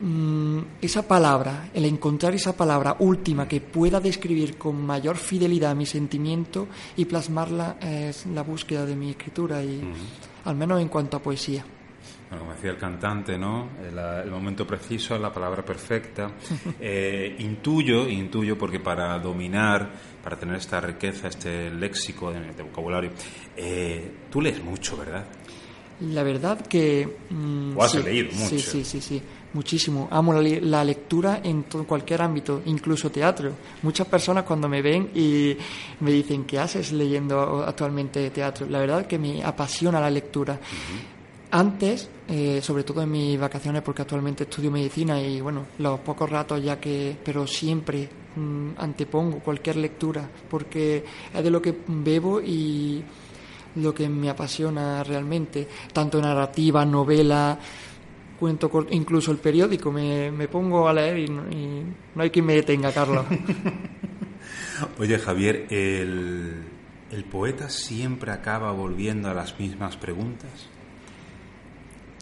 mm, 0.00 0.58
esa 0.80 1.06
palabra, 1.06 1.70
el 1.74 1.84
encontrar 1.84 2.34
esa 2.34 2.56
palabra 2.56 2.96
última 2.98 3.46
que 3.46 3.60
pueda 3.60 4.00
describir 4.00 4.56
con 4.58 4.84
mayor 4.84 5.16
fidelidad 5.16 5.74
mi 5.74 5.86
sentimiento 5.86 6.68
y 6.96 7.04
plasmarla 7.04 7.76
es 7.80 8.26
la 8.26 8.42
búsqueda 8.42 8.86
de 8.86 8.96
mi 8.96 9.10
escritura 9.10 9.62
y 9.62 9.80
al 10.44 10.56
menos 10.56 10.80
en 10.80 10.88
cuanto 10.88 11.16
a 11.16 11.22
poesía. 11.22 11.64
Bueno, 12.30 12.44
como 12.44 12.54
decía 12.54 12.70
el 12.70 12.76
cantante, 12.76 13.36
¿no? 13.36 13.70
El, 13.82 13.98
el 13.98 14.30
momento 14.30 14.64
preciso, 14.64 15.18
la 15.18 15.32
palabra 15.32 15.64
perfecta. 15.64 16.30
Eh, 16.82 17.36
intuyo, 17.40 18.08
intuyo, 18.08 18.56
porque 18.56 18.80
para 18.80 19.18
dominar, 19.18 19.90
para 20.22 20.36
tener 20.36 20.56
esta 20.56 20.80
riqueza, 20.80 21.28
este 21.28 21.70
léxico 21.70 22.32
de, 22.32 22.40
de 22.52 22.62
vocabulario, 22.62 23.10
eh, 23.56 24.12
tú 24.30 24.40
lees 24.40 24.62
mucho, 24.62 24.96
¿verdad? 24.96 25.26
La 26.00 26.22
verdad 26.22 26.60
que... 26.66 27.08
mm, 27.30 27.76
O 27.76 27.82
has 27.82 27.92
sí, 27.92 28.02
leído 28.02 28.32
mucho. 28.32 28.48
Sí, 28.48 28.58
sí, 28.58 28.84
sí, 28.84 29.00
sí, 29.00 29.22
muchísimo. 29.52 30.08
Amo 30.10 30.32
la, 30.32 30.40
la 30.60 30.84
lectura 30.84 31.40
en 31.44 31.64
todo, 31.64 31.84
cualquier 31.86 32.22
ámbito, 32.22 32.62
incluso 32.66 33.10
teatro. 33.10 33.52
Muchas 33.82 34.06
personas 34.06 34.44
cuando 34.44 34.68
me 34.68 34.80
ven 34.80 35.10
y 35.14 35.56
me 36.00 36.10
dicen, 36.10 36.44
¿qué 36.44 36.58
haces 36.58 36.92
leyendo 36.92 37.64
actualmente 37.66 38.30
teatro? 38.30 38.66
La 38.70 38.78
verdad 38.78 39.06
que 39.06 39.18
me 39.18 39.42
apasiona 39.44 40.00
la 40.00 40.10
lectura. 40.10 40.58
Antes, 41.52 42.08
eh, 42.28 42.60
sobre 42.62 42.84
todo 42.84 43.02
en 43.02 43.10
mis 43.10 43.38
vacaciones, 43.38 43.82
porque 43.82 44.02
actualmente 44.02 44.44
estudio 44.44 44.70
medicina 44.70 45.20
y 45.20 45.40
bueno, 45.40 45.66
los 45.80 45.98
pocos 46.00 46.30
ratos 46.30 46.62
ya 46.62 46.78
que, 46.78 47.16
pero 47.24 47.44
siempre 47.44 48.08
mm, 48.36 48.68
antepongo 48.78 49.40
cualquier 49.40 49.74
lectura, 49.76 50.30
porque 50.48 51.04
es 51.34 51.42
de 51.42 51.50
lo 51.50 51.60
que 51.60 51.74
bebo 51.88 52.40
y 52.40 53.02
lo 53.76 53.94
que 53.94 54.08
me 54.08 54.28
apasiona 54.30 55.02
realmente, 55.04 55.66
tanto 55.92 56.20
narrativa, 56.20 56.84
novela, 56.84 57.58
cuento 58.38 58.68
corto, 58.70 58.92
incluso 58.94 59.30
el 59.32 59.38
periódico, 59.38 59.92
me, 59.92 60.30
me 60.30 60.48
pongo 60.48 60.88
a 60.88 60.92
leer 60.92 61.18
y, 61.18 61.28
no- 61.28 61.50
y 61.50 61.82
no 62.14 62.22
hay 62.22 62.30
quien 62.30 62.46
me 62.46 62.54
detenga, 62.54 62.90
Carlos. 62.92 63.26
Oye, 64.98 65.18
Javier, 65.18 65.66
¿el, 65.70 66.54
¿el 67.10 67.24
poeta 67.24 67.68
siempre 67.68 68.32
acaba 68.32 68.72
volviendo 68.72 69.28
a 69.30 69.34
las 69.34 69.58
mismas 69.60 69.96
preguntas? 69.96 70.50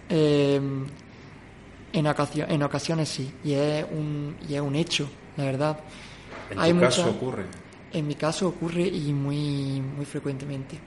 Eh, 0.09 0.61
en, 1.93 2.07
ocacio- 2.07 2.47
en 2.49 2.63
ocasiones 2.63 3.09
sí, 3.09 3.31
y 3.45 3.53
es 3.53 3.85
un, 3.91 4.37
y 4.49 4.55
es 4.55 4.61
un 4.61 4.75
hecho, 4.75 5.09
la 5.37 5.45
verdad. 5.45 5.79
¿En 6.51 6.59
Hay 6.59 6.73
tu 6.73 6.81
caso 6.81 7.11
ocurre? 7.11 7.45
En 7.93 8.07
mi 8.07 8.15
caso 8.15 8.49
ocurre 8.49 8.83
y 8.87 9.13
muy, 9.13 9.81
muy 9.81 10.05
frecuentemente. 10.05 10.79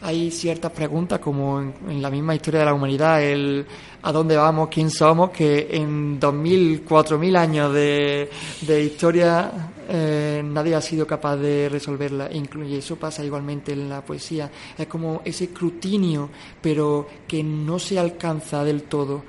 Hay 0.00 0.30
ciertas 0.30 0.70
preguntas, 0.72 1.18
como 1.18 1.60
en, 1.60 2.00
la 2.00 2.10
misma 2.10 2.34
historia 2.34 2.60
de 2.60 2.66
la 2.66 2.74
humanidad, 2.74 3.22
el 3.22 3.66
a 4.02 4.12
dónde 4.12 4.36
vamos, 4.36 4.68
quién 4.70 4.90
somos, 4.90 5.30
que 5.30 5.68
en 5.72 6.20
2.000, 6.20 6.84
4.000 6.84 7.36
años 7.36 7.74
de, 7.74 8.30
de 8.60 8.84
historia 8.84 9.72
eh, 9.90 10.42
nadie 10.44 10.74
ha 10.74 10.80
sido 10.80 11.06
capaz 11.06 11.36
de 11.36 11.68
resolverla. 11.68 12.28
Y 12.32 12.74
eso 12.76 12.96
pasa 12.96 13.24
igualmente 13.24 13.72
en 13.72 13.88
la 13.88 14.04
poesía. 14.04 14.50
Es 14.76 14.86
como 14.86 15.22
ese 15.24 15.44
escrutinio, 15.44 16.28
pero 16.60 17.06
que 17.26 17.42
no 17.42 17.78
se 17.78 17.98
alcanza 17.98 18.62
del 18.62 18.82
todo. 18.82 19.24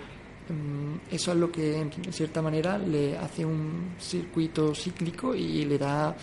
Mm, 0.50 1.14
Eso 1.16 1.32
es 1.32 1.38
lo 1.38 1.52
que, 1.52 1.80
en 1.80 2.14
cierta 2.14 2.42
manera, 2.42 2.78
le 2.78 3.18
hace 3.18 3.46
un 3.46 3.96
circuito 4.00 4.76
cíclico 4.76 5.34
y 5.34 5.66
le 5.66 5.78
da, 5.78 6.16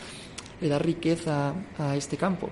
le 0.61 0.69
da 0.69 0.79
riqueza 0.79 1.55
a 1.79 1.97
este 1.97 2.17
campo. 2.17 2.51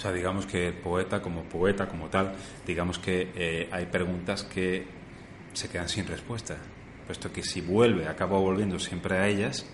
O 0.00 0.02
sea, 0.02 0.12
digamos 0.12 0.46
que 0.46 0.68
el 0.68 0.72
poeta 0.72 1.20
como 1.20 1.42
poeta, 1.42 1.86
como 1.86 2.08
tal, 2.08 2.32
digamos 2.66 2.98
que 2.98 3.32
eh, 3.34 3.68
hay 3.70 3.84
preguntas 3.84 4.44
que 4.44 4.86
se 5.52 5.68
quedan 5.68 5.90
sin 5.90 6.06
respuesta, 6.06 6.56
puesto 7.06 7.30
que 7.30 7.42
si 7.42 7.60
vuelve, 7.60 8.08
acaba 8.08 8.38
volviendo 8.38 8.78
siempre 8.78 9.18
a 9.18 9.28
ellas, 9.28 9.66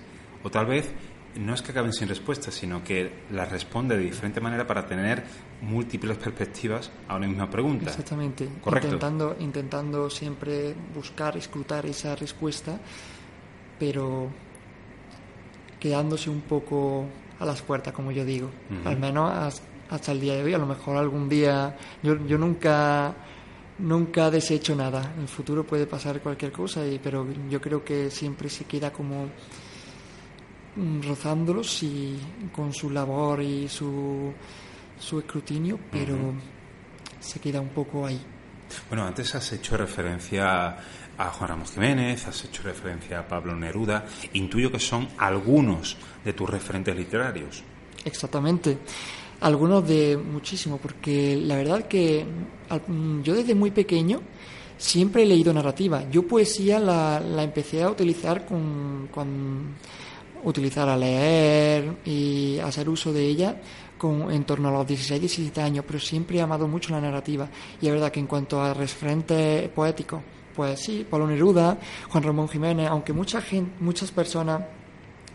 o 0.42 0.50
tal 0.50 0.66
vez 0.66 0.92
no 1.36 1.54
es 1.54 1.62
que 1.62 1.70
acaben 1.70 1.92
sin 1.92 2.08
respuesta, 2.08 2.50
sino 2.50 2.82
que 2.82 3.08
las 3.30 3.52
responde 3.52 3.96
de 3.96 4.02
diferente 4.02 4.40
manera 4.40 4.66
para 4.66 4.84
tener 4.84 5.22
múltiples 5.62 6.18
perspectivas 6.18 6.90
a 7.06 7.14
una 7.14 7.28
misma 7.28 7.48
pregunta. 7.48 7.90
Exactamente. 7.90 8.48
Correcto. 8.60 8.88
Intentando, 8.88 9.36
intentando 9.38 10.10
siempre 10.10 10.74
buscar, 10.92 11.36
escrutar 11.36 11.86
esa 11.86 12.16
respuesta, 12.16 12.80
pero 13.78 14.28
quedándose 15.78 16.30
un 16.30 16.40
poco 16.40 17.06
a 17.38 17.46
las 17.46 17.62
puertas, 17.62 17.92
como 17.92 18.10
yo 18.10 18.24
digo. 18.24 18.50
Al 18.84 18.98
menos 18.98 19.62
hasta 19.90 20.12
el 20.12 20.20
día 20.20 20.34
de 20.34 20.44
hoy. 20.44 20.54
A 20.54 20.58
lo 20.58 20.66
mejor 20.66 20.96
algún 20.96 21.28
día. 21.28 21.76
Yo, 22.02 22.16
yo 22.26 22.38
nunca. 22.38 23.14
Nunca 23.78 24.30
desecho 24.30 24.74
nada. 24.74 25.12
En 25.14 25.22
el 25.22 25.28
futuro 25.28 25.62
puede 25.62 25.86
pasar 25.86 26.22
cualquier 26.22 26.50
cosa, 26.50 26.86
y, 26.86 26.98
pero 26.98 27.26
yo 27.50 27.60
creo 27.60 27.84
que 27.84 28.10
siempre 28.10 28.48
se 28.48 28.64
queda 28.64 28.90
como 28.90 29.28
mm, 30.76 31.02
rozándolos 31.02 31.82
y 31.82 32.18
con 32.52 32.72
su 32.72 32.88
labor 32.88 33.42
y 33.42 33.68
su, 33.68 34.32
su 34.98 35.18
escrutinio, 35.18 35.78
pero 35.92 36.16
se 37.20 37.38
queda 37.38 37.60
un 37.60 37.68
poco 37.68 38.06
ahí. 38.06 38.18
Bueno, 38.88 39.04
antes 39.04 39.34
has 39.34 39.52
hecho 39.52 39.76
referencia 39.76 40.76
a 41.18 41.30
Juan 41.30 41.48
Ramos 41.48 41.72
Jiménez, 41.72 42.26
has 42.26 42.44
hecho 42.44 42.62
referencia 42.62 43.20
a 43.20 43.28
Pablo 43.28 43.54
Neruda. 43.54 44.04
Intuyo 44.34 44.70
que 44.70 44.80
son 44.80 45.08
algunos 45.18 45.96
de 46.24 46.32
tus 46.32 46.48
referentes 46.48 46.96
literarios. 46.96 47.62
Exactamente. 48.04 48.78
Algunos 49.40 49.86
de 49.86 50.16
muchísimo, 50.16 50.78
porque 50.78 51.36
la 51.36 51.56
verdad 51.56 51.86
que 51.86 52.24
mm, 52.88 53.20
yo 53.22 53.34
desde 53.34 53.54
muy 53.54 53.70
pequeño 53.70 54.22
siempre 54.78 55.22
he 55.22 55.26
leído 55.26 55.52
narrativa. 55.52 56.08
Yo 56.10 56.26
poesía 56.26 56.78
la, 56.78 57.20
la 57.20 57.42
empecé 57.42 57.82
a 57.82 57.90
utilizar 57.90 58.46
con, 58.46 59.08
con 59.12 59.74
utilizar 60.44 60.88
a 60.88 60.96
leer 60.96 61.96
y 62.04 62.58
hacer 62.58 62.88
uso 62.88 63.12
de 63.12 63.26
ella 63.26 63.60
con, 63.98 64.30
en 64.30 64.44
torno 64.44 64.68
a 64.68 64.72
los 64.72 64.86
16, 64.86 65.20
17 65.20 65.60
años, 65.60 65.84
pero 65.86 65.98
siempre 65.98 66.38
he 66.38 66.40
amado 66.40 66.68
mucho 66.68 66.92
la 66.92 67.00
narrativa. 67.00 67.48
Y 67.80 67.86
es 67.86 67.92
verdad 67.92 68.10
que 68.10 68.20
en 68.20 68.26
cuanto 68.26 68.60
a 68.60 68.74
referentes 68.74 69.68
poéticos, 69.70 70.22
pues 70.54 70.80
sí, 70.80 71.06
Pablo 71.08 71.26
Neruda, 71.26 71.78
Juan 72.08 72.22
Ramón 72.22 72.48
Jiménez, 72.48 72.88
aunque 72.88 73.12
mucha 73.12 73.40
gente, 73.40 73.72
muchas 73.80 74.10
personas 74.10 74.62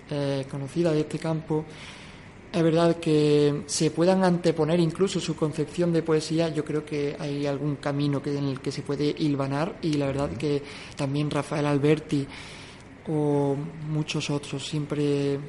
eh, 0.10 0.46
conocidas 0.50 0.94
de 0.94 1.02
este 1.02 1.20
campo, 1.20 1.66
es 2.54 2.64
verdad 2.64 2.98
que 2.98 3.64
se 3.66 3.92
puedan 3.92 4.24
anteponer 4.24 4.80
incluso 4.80 5.20
su 5.20 5.36
concepción 5.36 5.94
de 5.94 6.04
poesía, 6.04 6.50
yo 6.50 6.66
creo 6.66 6.84
que 6.84 7.16
hay 7.18 7.46
algún 7.48 7.78
camino 7.78 8.22
que, 8.22 8.38
en 8.38 8.46
el 8.46 8.60
que 8.60 8.72
se 8.72 8.82
puede 8.82 9.16
hilvanar 9.18 9.78
y 9.82 9.94
la 9.94 10.08
verdad 10.08 10.32
que 10.32 10.62
también 10.98 11.32
Rafael 11.32 11.66
Alberti 11.66 12.28
o 13.08 13.56
muchos 13.88 14.30
otros, 14.30 14.68
siempre, 14.68 15.40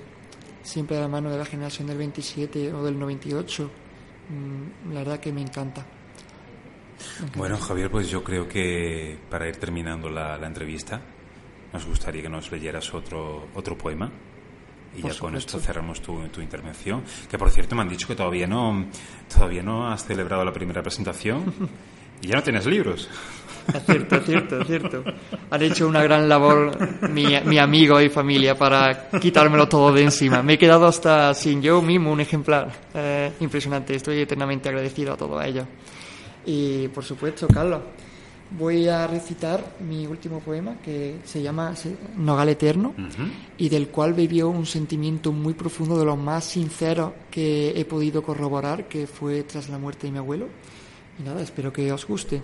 siempre 0.62 0.96
de 0.96 1.02
la 1.02 1.08
mano 1.08 1.28
de 1.28 1.38
la 1.38 1.44
generación 1.44 1.88
del 1.88 1.98
27 1.98 2.72
o 2.72 2.84
del 2.84 2.96
98, 2.98 3.70
mm, 4.28 4.92
la 4.92 5.00
verdad 5.00 5.18
que 5.18 5.32
me 5.32 5.42
encanta. 5.42 5.84
Bueno, 7.36 7.58
Javier, 7.58 7.90
pues 7.90 8.08
yo 8.08 8.22
creo 8.22 8.46
que 8.46 9.18
para 9.28 9.48
ir 9.48 9.56
terminando 9.56 10.08
la, 10.08 10.38
la 10.38 10.46
entrevista, 10.46 11.02
nos 11.72 11.84
gustaría 11.84 12.22
que 12.22 12.28
nos 12.28 12.52
leyeras 12.52 12.94
otro, 12.94 13.48
otro 13.54 13.76
poema. 13.76 14.08
Y 14.96 15.00
Por 15.00 15.10
ya 15.12 15.18
con 15.18 15.30
supuesto. 15.30 15.56
esto 15.56 15.60
cerramos 15.66 16.00
tu, 16.02 16.18
tu 16.28 16.40
intervención. 16.40 17.02
Que 17.30 17.38
por 17.38 17.50
cierto 17.50 17.74
me 17.74 17.82
han 17.82 17.88
dicho 17.88 18.06
que 18.06 18.14
todavía 18.14 18.46
no, 18.46 18.86
todavía 19.32 19.62
no 19.62 19.90
has 19.90 20.04
celebrado 20.04 20.44
la 20.44 20.52
primera 20.52 20.82
presentación 20.82 21.52
y 22.20 22.28
ya 22.28 22.36
no 22.36 22.42
tienes 22.42 22.66
libros. 22.66 23.08
Es 23.72 23.84
cierto, 23.86 24.16
es 24.16 24.24
cierto, 24.24 24.60
es 24.60 24.66
cierto. 24.66 25.04
Han 25.50 25.62
hecho 25.62 25.86
una 25.86 26.02
gran 26.02 26.28
labor 26.28 26.76
mi, 27.10 27.26
mi 27.44 27.58
amigo 27.58 28.00
y 28.00 28.08
familia 28.08 28.56
para 28.58 29.08
quitármelo 29.20 29.68
todo 29.68 29.92
de 29.92 30.02
encima. 30.02 30.42
Me 30.42 30.54
he 30.54 30.58
quedado 30.58 30.86
hasta 30.86 31.32
sin 31.32 31.62
yo 31.62 31.80
mismo 31.80 32.10
un 32.10 32.20
ejemplar. 32.20 32.72
Eh, 32.92 33.32
impresionante, 33.40 33.94
estoy 33.94 34.20
eternamente 34.20 34.68
agradecido 34.68 35.12
a 35.12 35.16
todos 35.16 35.44
ellos. 35.44 35.64
Y 36.44 36.88
por 36.88 37.04
supuesto, 37.04 37.46
Carlos, 37.46 37.82
voy 38.58 38.88
a 38.88 39.06
recitar 39.06 39.76
mi 39.80 40.06
último 40.06 40.40
poema 40.40 40.76
que 40.84 41.16
se 41.24 41.42
llama 41.42 41.74
Nogal 42.16 42.48
Eterno 42.48 42.94
y 43.58 43.68
del 43.68 43.88
cual 43.88 44.14
bebió 44.14 44.48
un 44.48 44.66
sentimiento 44.66 45.32
muy 45.32 45.54
profundo 45.54 45.98
de 45.98 46.04
los 46.04 46.18
más 46.18 46.44
sinceros 46.44 47.12
que 47.30 47.78
he 47.78 47.84
podido 47.84 48.22
corroborar, 48.22 48.88
que 48.88 49.06
fue 49.06 49.42
tras 49.44 49.68
la 49.68 49.78
muerte 49.78 50.06
de 50.06 50.12
mi 50.12 50.18
abuelo. 50.18 50.48
Y 51.18 51.22
nada, 51.22 51.42
espero 51.42 51.72
que 51.72 51.90
os 51.92 52.06
guste. 52.06 52.42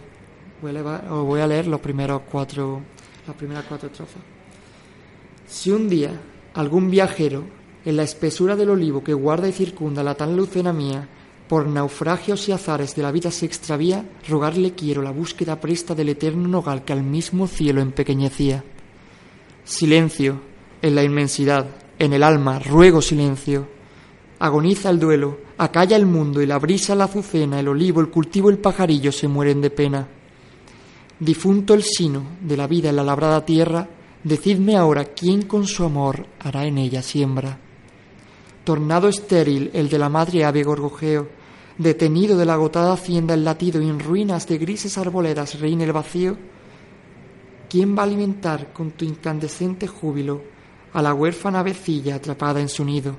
Voy 0.60 0.76
a, 0.76 1.12
os 1.12 1.24
voy 1.24 1.40
a 1.40 1.46
leer 1.46 1.66
los 1.66 1.80
primeros 1.80 2.22
cuatro, 2.30 2.80
las 3.26 3.36
primeras 3.36 3.64
cuatro 3.64 3.88
estrofas. 3.88 4.22
Si 5.46 5.70
un 5.70 5.88
día 5.88 6.10
algún 6.54 6.90
viajero, 6.90 7.44
en 7.84 7.96
la 7.96 8.02
espesura 8.02 8.56
del 8.56 8.70
olivo 8.70 9.02
que 9.02 9.14
guarda 9.14 9.48
y 9.48 9.52
circunda 9.52 10.02
la 10.02 10.14
tan 10.14 10.36
lucena 10.36 10.72
mía, 10.72 11.08
por 11.48 11.66
naufragios 11.66 12.48
y 12.48 12.52
azares 12.52 12.94
de 12.94 13.02
la 13.02 13.10
vida 13.10 13.30
se 13.30 13.46
extravía, 13.46 14.04
rogarle 14.28 14.74
quiero 14.74 15.02
la 15.02 15.10
búsqueda 15.10 15.60
presta 15.60 15.94
del 15.94 16.10
eterno 16.10 16.46
nogal 16.46 16.84
que 16.84 16.92
al 16.92 17.02
mismo 17.02 17.46
cielo 17.46 17.80
empequeñecía. 17.80 18.62
Silencio, 19.64 20.40
en 20.82 20.94
la 20.94 21.02
inmensidad, 21.02 21.66
en 21.98 22.12
el 22.12 22.22
alma, 22.22 22.58
ruego 22.58 23.02
silencio. 23.02 23.66
Agoniza 24.38 24.90
el 24.90 25.00
duelo, 25.00 25.38
acalla 25.56 25.96
el 25.96 26.06
mundo 26.06 26.40
y 26.40 26.46
la 26.46 26.58
brisa, 26.58 26.94
la 26.94 27.04
azucena, 27.04 27.58
el 27.58 27.68
olivo, 27.68 28.00
el 28.00 28.10
cultivo, 28.10 28.50
el 28.50 28.58
pajarillo 28.58 29.10
se 29.10 29.26
mueren 29.26 29.60
de 29.60 29.70
pena. 29.70 30.08
Difunto 31.18 31.74
el 31.74 31.82
sino 31.82 32.22
de 32.40 32.56
la 32.56 32.68
vida 32.68 32.90
en 32.90 32.96
la 32.96 33.02
labrada 33.02 33.44
tierra, 33.44 33.88
decidme 34.22 34.76
ahora 34.76 35.06
quién 35.06 35.42
con 35.42 35.66
su 35.66 35.84
amor 35.84 36.26
hará 36.38 36.64
en 36.66 36.78
ella 36.78 37.02
siembra. 37.02 37.58
Tornado 38.68 39.08
estéril 39.08 39.70
el 39.72 39.88
de 39.88 39.96
la 39.96 40.10
madre 40.10 40.44
ave 40.44 40.62
gorgojeo, 40.62 41.26
detenido 41.78 42.36
de 42.36 42.44
la 42.44 42.52
agotada 42.52 42.92
hacienda 42.92 43.32
el 43.32 43.42
latido 43.42 43.80
y 43.80 43.88
en 43.88 43.98
ruinas 43.98 44.46
de 44.46 44.58
grises 44.58 44.98
arboledas 44.98 45.58
reina 45.58 45.84
el 45.84 45.94
vacío, 45.94 46.36
¿quién 47.70 47.96
va 47.96 48.02
a 48.02 48.04
alimentar 48.04 48.74
con 48.74 48.90
tu 48.90 49.06
incandescente 49.06 49.86
júbilo 49.86 50.42
a 50.92 51.00
la 51.00 51.14
huérfana 51.14 51.60
avecilla 51.60 52.16
atrapada 52.16 52.60
en 52.60 52.68
su 52.68 52.84
nido? 52.84 53.16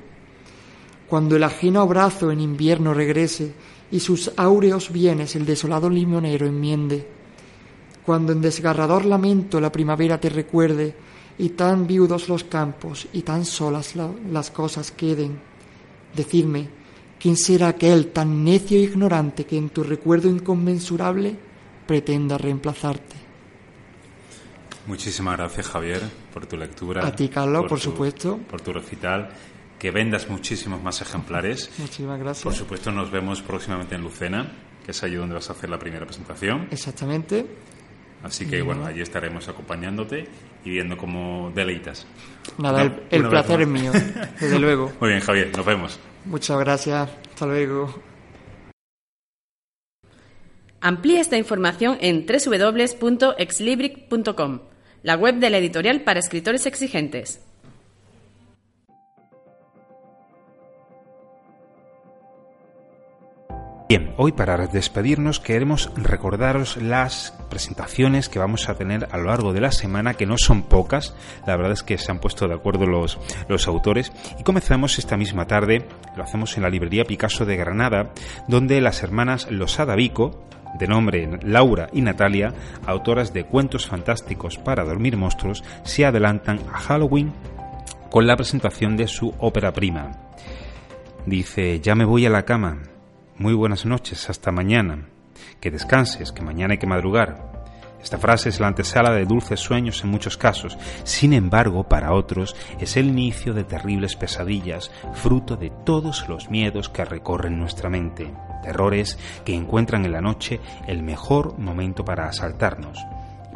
Cuando 1.07 1.35
el 1.35 1.43
ajeno 1.43 1.81
abrazo 1.81 2.29
en 2.29 2.41
invierno 2.41 2.93
regrese 2.93 3.51
y 3.89 4.01
sus 4.01 4.31
áureos 4.37 4.91
bienes 4.91 5.35
el 5.35 5.47
desolado 5.47 5.89
limonero 5.89 6.45
enmiende, 6.45 7.07
cuando 8.05 8.33
en 8.33 8.41
desgarrador 8.41 9.03
lamento 9.03 9.59
la 9.59 9.71
primavera 9.71 10.19
te 10.19 10.29
recuerde 10.29 10.93
y 11.39 11.49
tan 11.49 11.87
viudos 11.87 12.29
los 12.29 12.43
campos 12.43 13.07
y 13.13 13.23
tan 13.23 13.45
solas 13.45 13.95
la- 13.95 14.11
las 14.31 14.51
cosas 14.51 14.91
queden, 14.91 15.39
decidme, 16.15 16.69
¿quién 17.19 17.35
será 17.35 17.69
aquel 17.69 18.07
tan 18.11 18.43
necio 18.43 18.77
e 18.77 18.81
ignorante 18.81 19.45
que 19.45 19.57
en 19.57 19.69
tu 19.69 19.83
recuerdo 19.83 20.29
inconmensurable 20.29 21.35
pretenda 21.87 22.37
reemplazarte. 22.37 23.15
Muchísimas 24.85 25.37
gracias, 25.37 25.67
Javier, 25.67 26.01
por 26.33 26.45
tu 26.45 26.57
lectura. 26.57 27.05
A 27.05 27.15
ti, 27.15 27.29
Carlos, 27.29 27.61
por, 27.67 27.79
tu- 27.79 27.85
supuesto. 27.91 28.37
Por 28.49 28.61
tu 28.61 28.73
recital. 28.73 29.29
Que 29.77 29.91
vendas 29.91 30.29
muchísimos 30.29 30.81
más 30.83 31.01
ejemplares. 31.01 31.69
Muchísimas 31.77 32.19
gracias. 32.19 32.43
Por 32.43 32.53
supuesto, 32.53 32.91
nos 32.91 33.09
vemos 33.11 33.41
próximamente 33.41 33.95
en 33.95 34.01
Lucena, 34.01 34.51
que 34.85 34.91
es 34.91 35.03
allí 35.03 35.15
donde 35.15 35.35
vas 35.35 35.49
a 35.49 35.53
hacer 35.53 35.69
la 35.69 35.79
primera 35.79 36.05
presentación. 36.05 36.67
Exactamente. 36.71 37.45
Así 38.23 38.47
que, 38.47 38.61
bueno, 38.61 38.85
allí 38.85 39.01
estaremos 39.01 39.47
acompañándote 39.47 40.27
y 40.65 40.69
viendo 40.69 40.97
cómo 40.97 41.53
deleitas. 41.55 42.05
Nada, 42.57 42.83
el, 43.09 43.29
placer 43.29 43.61
es 43.61 43.67
mío, 43.67 43.93
desde 44.39 44.59
luego. 44.59 44.91
Muy 44.99 45.11
bien, 45.11 45.21
Javier, 45.21 45.49
nos 45.55 45.65
vemos. 45.65 45.97
Muchas 46.25 46.59
gracias. 46.59 47.09
Hasta 47.29 47.45
luego. 47.45 47.97
Amplía 50.81 51.21
esta 51.21 51.37
información 51.37 51.97
en 52.01 52.25
www.exlibric.com, 52.25 54.59
la 55.03 55.15
web 55.15 55.35
de 55.35 55.49
la 55.49 55.57
editorial 55.57 56.01
para 56.01 56.19
escritores 56.19 56.65
exigentes. 56.65 57.39
Bien, 63.89 64.13
hoy 64.17 64.33
para 64.33 64.67
despedirnos 64.67 65.39
queremos 65.39 65.91
recordaros 65.95 66.77
las 66.77 67.33
presentaciones 67.49 68.29
que 68.29 68.37
vamos 68.37 68.69
a 68.69 68.75
tener 68.75 69.07
a 69.09 69.17
lo 69.17 69.23
largo 69.23 69.51
de 69.51 69.61
la 69.61 69.71
semana, 69.71 70.13
que 70.13 70.27
no 70.27 70.37
son 70.37 70.61
pocas, 70.61 71.15
la 71.47 71.57
verdad 71.57 71.71
es 71.71 71.81
que 71.81 71.97
se 71.97 72.11
han 72.11 72.19
puesto 72.19 72.47
de 72.47 72.53
acuerdo 72.53 72.85
los, 72.85 73.17
los 73.47 73.67
autores, 73.67 74.11
y 74.39 74.43
comenzamos 74.43 74.99
esta 74.99 75.17
misma 75.17 75.47
tarde, 75.47 75.87
lo 76.15 76.21
hacemos 76.21 76.55
en 76.55 76.61
la 76.61 76.69
librería 76.69 77.03
Picasso 77.03 77.47
de 77.47 77.57
Granada, 77.57 78.13
donde 78.47 78.79
las 78.79 79.01
hermanas 79.01 79.49
Losada 79.49 79.95
Vico, 79.95 80.45
de 80.77 80.87
nombre 80.87 81.27
Laura 81.41 81.89
y 81.91 82.03
Natalia, 82.03 82.53
autoras 82.85 83.33
de 83.33 83.45
cuentos 83.45 83.87
fantásticos 83.87 84.59
para 84.59 84.83
dormir 84.83 85.17
monstruos, 85.17 85.63
se 85.81 86.05
adelantan 86.05 86.59
a 86.71 86.77
Halloween 86.77 87.33
con 88.11 88.27
la 88.27 88.35
presentación 88.35 88.97
de 88.97 89.07
su 89.07 89.33
ópera 89.39 89.73
prima. 89.73 90.11
Dice, 91.25 91.79
ya 91.79 91.95
me 91.95 92.05
voy 92.05 92.27
a 92.27 92.29
la 92.29 92.45
cama. 92.45 92.83
Muy 93.39 93.53
buenas 93.53 93.85
noches, 93.85 94.29
hasta 94.29 94.51
mañana. 94.51 95.05
Que 95.61 95.71
descanses, 95.71 96.33
que 96.33 96.41
mañana 96.41 96.73
hay 96.73 96.77
que 96.77 96.85
madrugar. 96.85 97.63
Esta 98.03 98.17
frase 98.17 98.49
es 98.49 98.59
la 98.59 98.67
antesala 98.67 99.11
de 99.11 99.23
dulces 99.23 99.61
sueños 99.61 100.03
en 100.03 100.09
muchos 100.09 100.35
casos, 100.35 100.77
sin 101.05 101.31
embargo, 101.31 101.87
para 101.87 102.13
otros 102.13 102.53
es 102.81 102.97
el 102.97 103.07
inicio 103.07 103.53
de 103.53 103.63
terribles 103.63 104.17
pesadillas, 104.17 104.91
fruto 105.13 105.55
de 105.55 105.71
todos 105.85 106.27
los 106.27 106.49
miedos 106.49 106.89
que 106.89 107.05
recorren 107.05 107.57
nuestra 107.57 107.89
mente, 107.89 108.33
terrores 108.61 109.17
que 109.45 109.55
encuentran 109.55 110.03
en 110.03 110.11
la 110.11 110.21
noche 110.21 110.59
el 110.85 111.01
mejor 111.01 111.57
momento 111.57 112.03
para 112.03 112.27
asaltarnos. 112.27 112.99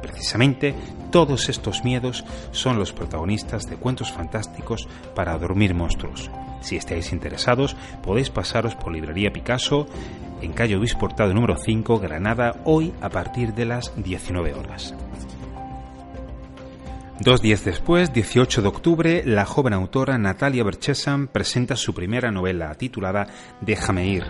Precisamente 0.04 0.76
todos 1.12 1.48
estos 1.48 1.86
miedos 1.86 2.26
son 2.52 2.78
los 2.78 2.92
protagonistas 2.92 3.70
de 3.70 3.78
cuentos 3.78 4.12
fantásticos 4.12 4.88
para 5.16 5.38
dormir 5.38 5.74
monstruos. 5.74 6.30
Si 6.60 6.76
estáis 6.76 7.14
interesados, 7.14 7.78
podéis 8.04 8.30
pasaros 8.30 8.76
por 8.76 8.92
Librería 8.92 9.32
Picasso 9.32 9.88
en 10.42 10.52
calle 10.52 10.76
Luis 10.76 10.94
Portado 10.94 11.34
número 11.34 11.56
5, 11.56 12.00
Granada, 12.00 12.58
hoy 12.66 12.94
a 13.02 13.10
partir 13.10 13.54
de 13.54 13.66
las 13.66 13.94
19 13.96 14.54
horas. 14.54 14.94
Dos 17.22 17.42
días 17.42 17.64
después, 17.64 18.12
18 18.12 18.62
de 18.62 18.68
octubre, 18.68 19.24
la 19.26 19.46
joven 19.46 19.72
autora 19.72 20.18
Natalia 20.18 20.66
Berchesan 20.66 21.28
presenta 21.28 21.78
su 21.78 21.94
primera 21.94 22.30
novela 22.30 22.76
titulada 22.76 23.28
Déjame 23.62 24.08
ir. 24.08 24.26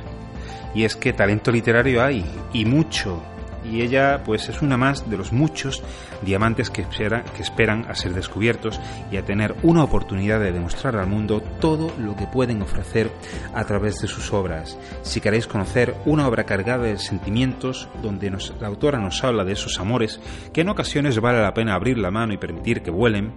Y 0.76 0.84
es 0.84 0.96
que 0.96 1.14
talento 1.14 1.52
literario 1.52 2.04
hay, 2.04 2.24
y 2.54 2.66
mucho. 2.66 3.33
Y 3.70 3.82
ella, 3.82 4.24
pues, 4.26 4.50
es 4.50 4.62
una 4.62 4.78
más 4.78 5.10
de 5.10 5.18
los 5.18 5.32
muchos 5.32 5.84
diamantes 6.22 6.70
que, 6.70 6.82
espera- 6.82 7.24
que 7.36 7.42
esperan 7.42 7.86
a 7.90 7.96
ser 7.96 8.14
descubiertos 8.14 8.80
y 9.12 9.18
a 9.18 9.24
tener 9.26 9.56
una 9.64 9.84
oportunidad 9.84 10.40
de 10.40 10.52
demostrar 10.52 10.96
al 10.98 11.08
mundo 11.08 11.42
todo 11.60 11.92
lo 11.98 12.16
que 12.16 12.28
pueden 12.28 12.62
ofrecer 12.62 13.10
a 13.54 13.64
través 13.66 14.02
de 14.02 14.08
sus 14.08 14.34
obras. 14.34 14.78
Si 15.02 15.22
queréis 15.22 15.48
conocer 15.48 15.96
una 16.06 16.28
obra 16.28 16.44
cargada 16.46 16.84
de 16.84 16.98
sentimientos, 16.98 17.88
donde 18.02 18.30
la 18.60 18.68
autora 18.68 19.00
nos 19.00 19.24
habla 19.24 19.44
de 19.46 19.54
esos 19.54 19.80
amores, 19.80 20.20
que 20.54 20.62
en 20.62 20.70
ocasiones 20.70 21.20
vale 21.20 21.42
la 21.42 21.54
pena 21.54 21.76
abrir 21.76 21.98
la 21.98 22.12
mano 22.12 22.34
y 22.34 22.38
permitir 22.38 22.82
que 22.82 22.92
vuelen, 22.92 23.34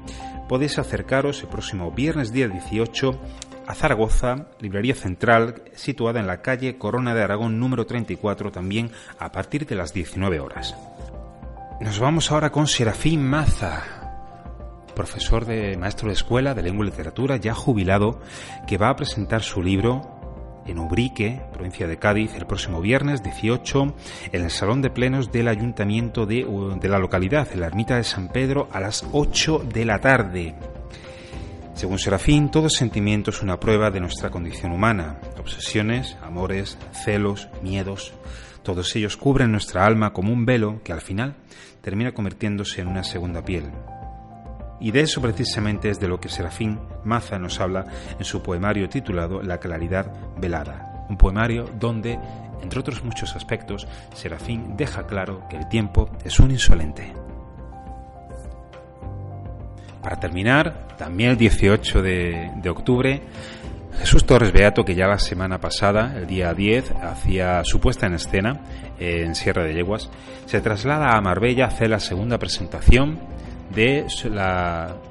podéis 0.49 0.79
acercaros 0.79 1.43
el 1.43 1.49
próximo 1.49 1.91
viernes 1.91 2.33
día 2.33 2.49
18 2.49 3.19
a 3.66 3.74
Zaragoza, 3.74 4.46
librería 4.61 4.94
central 4.94 5.62
situada 5.74 6.20
en 6.20 6.26
la 6.26 6.40
calle 6.42 6.79
Corona 6.79 7.14
de 7.14 7.22
Aragón 7.22 7.59
número 7.59 7.87
34, 7.87 8.52
también 8.52 8.90
a 9.18 9.33
partir 9.33 9.66
de 9.66 9.74
las 9.74 9.92
19 9.92 10.40
horas. 10.40 10.76
Nos 11.81 11.98
vamos 11.98 12.31
ahora 12.31 12.50
con 12.50 12.66
Serafín 12.66 13.26
Maza, 13.26 13.83
profesor 14.94 15.44
de 15.44 15.76
maestro 15.76 16.09
de 16.09 16.14
escuela 16.14 16.55
de 16.55 16.62
lengua 16.62 16.87
y 16.87 16.90
literatura 16.90 17.37
ya 17.37 17.55
jubilado, 17.55 18.20
que 18.66 18.79
va 18.79 18.88
a 18.88 18.96
presentar 18.96 19.42
su 19.42 19.62
libro 19.62 20.16
en 20.66 20.79
Ubrique, 20.79 21.40
provincia 21.52 21.87
de 21.87 21.98
Cádiz, 21.98 22.35
el 22.35 22.46
próximo 22.46 22.81
viernes 22.81 23.22
18 23.22 23.94
en 24.33 24.42
el 24.42 24.50
Salón 24.50 24.83
de 24.83 24.90
Plenos 24.90 25.31
del 25.31 25.48
Ayuntamiento 25.48 26.26
de, 26.26 26.46
de 26.81 26.88
la 26.88 26.98
localidad, 26.98 27.48
en 27.52 27.61
la 27.61 27.66
Ermita 27.66 27.96
de 27.96 28.05
San 28.05 28.29
Pedro, 28.29 28.68
a 28.72 28.81
las 28.81 29.05
8 29.12 29.64
de 29.72 29.85
la 29.85 30.00
tarde. 30.00 30.55
Según 31.77 31.99
Serafín, 31.99 32.51
todo 32.51 32.71
sentimiento 32.71 33.29
es 33.29 33.43
una 33.43 33.61
prueba 33.61 33.91
de 33.91 34.01
nuestra 34.01 34.31
condición 34.31 34.73
humana. 34.73 35.21
Obsesiones, 35.39 36.17
amores, 36.23 36.79
celos, 37.05 37.51
miedos, 37.62 38.15
todos 38.62 38.97
ellos 38.97 39.19
cubren 39.19 39.53
nuestra 39.53 39.85
alma 39.85 40.15
como 40.15 40.33
un 40.33 40.47
velo 40.47 40.81
que 40.83 40.95
al 40.95 41.03
final 41.03 41.37
termina 41.83 42.12
convirtiéndose 42.12 42.81
en 42.81 42.89
una 42.89 43.05
segunda 43.05 43.45
piel. 43.45 43.71
Y 44.81 44.91
de 44.91 45.03
eso 45.03 45.21
precisamente 45.21 45.91
es 45.91 46.01
de 46.01 46.09
lo 46.09 46.19
que 46.19 46.31
Serafín 46.31 46.81
Maza 47.05 47.39
nos 47.39 47.61
habla 47.61 47.85
en 48.19 48.25
su 48.25 48.43
poemario 48.43 48.89
titulado 48.89 49.43
La 49.43 49.61
claridad 49.61 50.11
velada. 50.39 51.05
Un 51.11 51.19
poemario 51.19 51.71
donde, 51.79 52.19
entre 52.62 52.81
otros 52.81 53.05
muchos 53.05 53.37
aspectos, 53.37 53.87
Serafín 54.15 54.79
deja 54.79 55.07
claro 55.07 55.47
que 55.51 55.59
el 55.59 55.69
tiempo 55.69 56.09
es 56.25 56.41
un 56.41 56.53
insolente. 56.53 57.26
Para 60.07 60.21
terminar, 60.21 60.87
también 60.97 61.31
el 61.31 61.37
18 61.37 62.01
de, 62.01 62.71
octubre, 62.71 63.23
Jesús 63.99 64.25
Torres 64.25 64.53
Beato, 64.53 64.85
que 64.85 64.95
ya 64.95 65.09
la 65.09 65.19
semana 65.19 65.59
pasada, 65.59 66.14
el 66.16 66.29
día 66.29 66.55
10, 66.55 66.92
hacía 66.92 67.64
su 67.64 67.81
puesta 67.81 68.07
en 68.07 68.14
escena 68.14 68.61
en 69.01 69.35
Sierra 69.35 69.64
de 69.64 69.75
Yeguas, 69.75 70.09
se 70.45 70.61
traslada 70.61 71.16
a 71.16 71.21
Marbella 71.21 71.64
a 71.64 71.69
hacer 71.71 71.90
la 71.90 71.99
segunda 71.99 72.38
presentación 72.38 73.19
de 73.74 74.07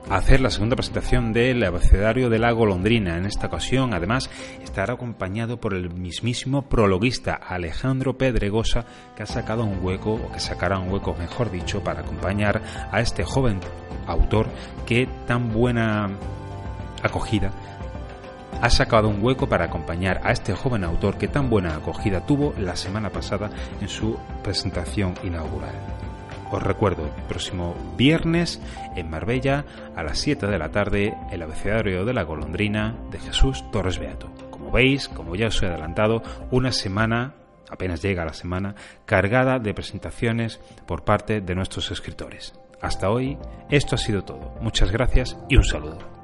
hacer 0.09 0.41
la 0.41 0.49
segunda 0.49 0.75
presentación 0.75 1.33
del 1.33 1.63
abecedario 1.63 2.29
de 2.29 2.39
la 2.39 2.51
golondrina. 2.51 3.17
En 3.17 3.25
esta 3.25 3.47
ocasión, 3.47 3.93
además, 3.93 4.29
estará 4.63 4.93
acompañado 4.93 5.59
por 5.59 5.73
el 5.73 5.89
mismísimo 5.93 6.63
prologuista 6.63 7.33
Alejandro 7.33 8.17
Pedregosa, 8.17 8.85
que 9.15 9.23
ha 9.23 9.27
sacado 9.27 9.63
un 9.63 9.83
hueco, 9.83 10.13
o 10.13 10.31
que 10.31 10.39
sacará 10.39 10.79
un 10.79 10.91
hueco, 10.91 11.15
mejor 11.17 11.51
dicho, 11.51 11.83
para 11.83 12.01
acompañar 12.01 12.61
a 12.91 13.01
este 13.01 13.23
joven 13.23 13.59
autor 14.07 14.47
que 14.85 15.07
tan 15.27 15.51
buena 15.51 16.09
acogida 17.01 17.51
ha 18.61 18.69
sacado 18.69 19.09
un 19.09 19.23
hueco 19.23 19.47
para 19.47 19.65
acompañar 19.65 20.21
a 20.23 20.31
este 20.31 20.53
joven 20.53 20.83
autor 20.83 21.17
que 21.17 21.27
tan 21.27 21.49
buena 21.49 21.75
acogida 21.75 22.25
tuvo 22.25 22.53
la 22.57 22.75
semana 22.75 23.09
pasada 23.09 23.49
en 23.81 23.89
su 23.89 24.17
presentación 24.43 25.13
inaugural. 25.23 25.75
Os 26.51 26.61
recuerdo, 26.61 27.05
el 27.05 27.23
próximo 27.23 27.75
viernes 27.97 28.61
en 28.95 29.09
Marbella 29.09 29.65
a 29.95 30.03
las 30.03 30.19
7 30.19 30.47
de 30.47 30.59
la 30.59 30.69
tarde 30.69 31.13
el 31.31 31.41
abecedario 31.41 32.05
de 32.05 32.13
la 32.13 32.23
golondrina 32.23 32.95
de 33.11 33.19
Jesús 33.19 33.63
Torres 33.71 33.99
Beato. 33.99 34.31
Como 34.51 34.71
veis, 34.71 35.09
como 35.09 35.35
ya 35.35 35.47
os 35.47 35.61
he 35.61 35.65
adelantado, 35.65 36.21
una 36.51 36.71
semana, 36.71 37.33
apenas 37.69 38.01
llega 38.01 38.25
la 38.25 38.33
semana, 38.33 38.75
cargada 39.05 39.59
de 39.59 39.73
presentaciones 39.73 40.59
por 40.85 41.03
parte 41.03 41.41
de 41.41 41.55
nuestros 41.55 41.91
escritores. 41.91 42.53
Hasta 42.81 43.09
hoy, 43.09 43.37
esto 43.69 43.95
ha 43.95 43.97
sido 43.97 44.23
todo. 44.23 44.55
Muchas 44.61 44.91
gracias 44.91 45.37
y 45.49 45.57
un 45.57 45.63
saludo. 45.63 46.14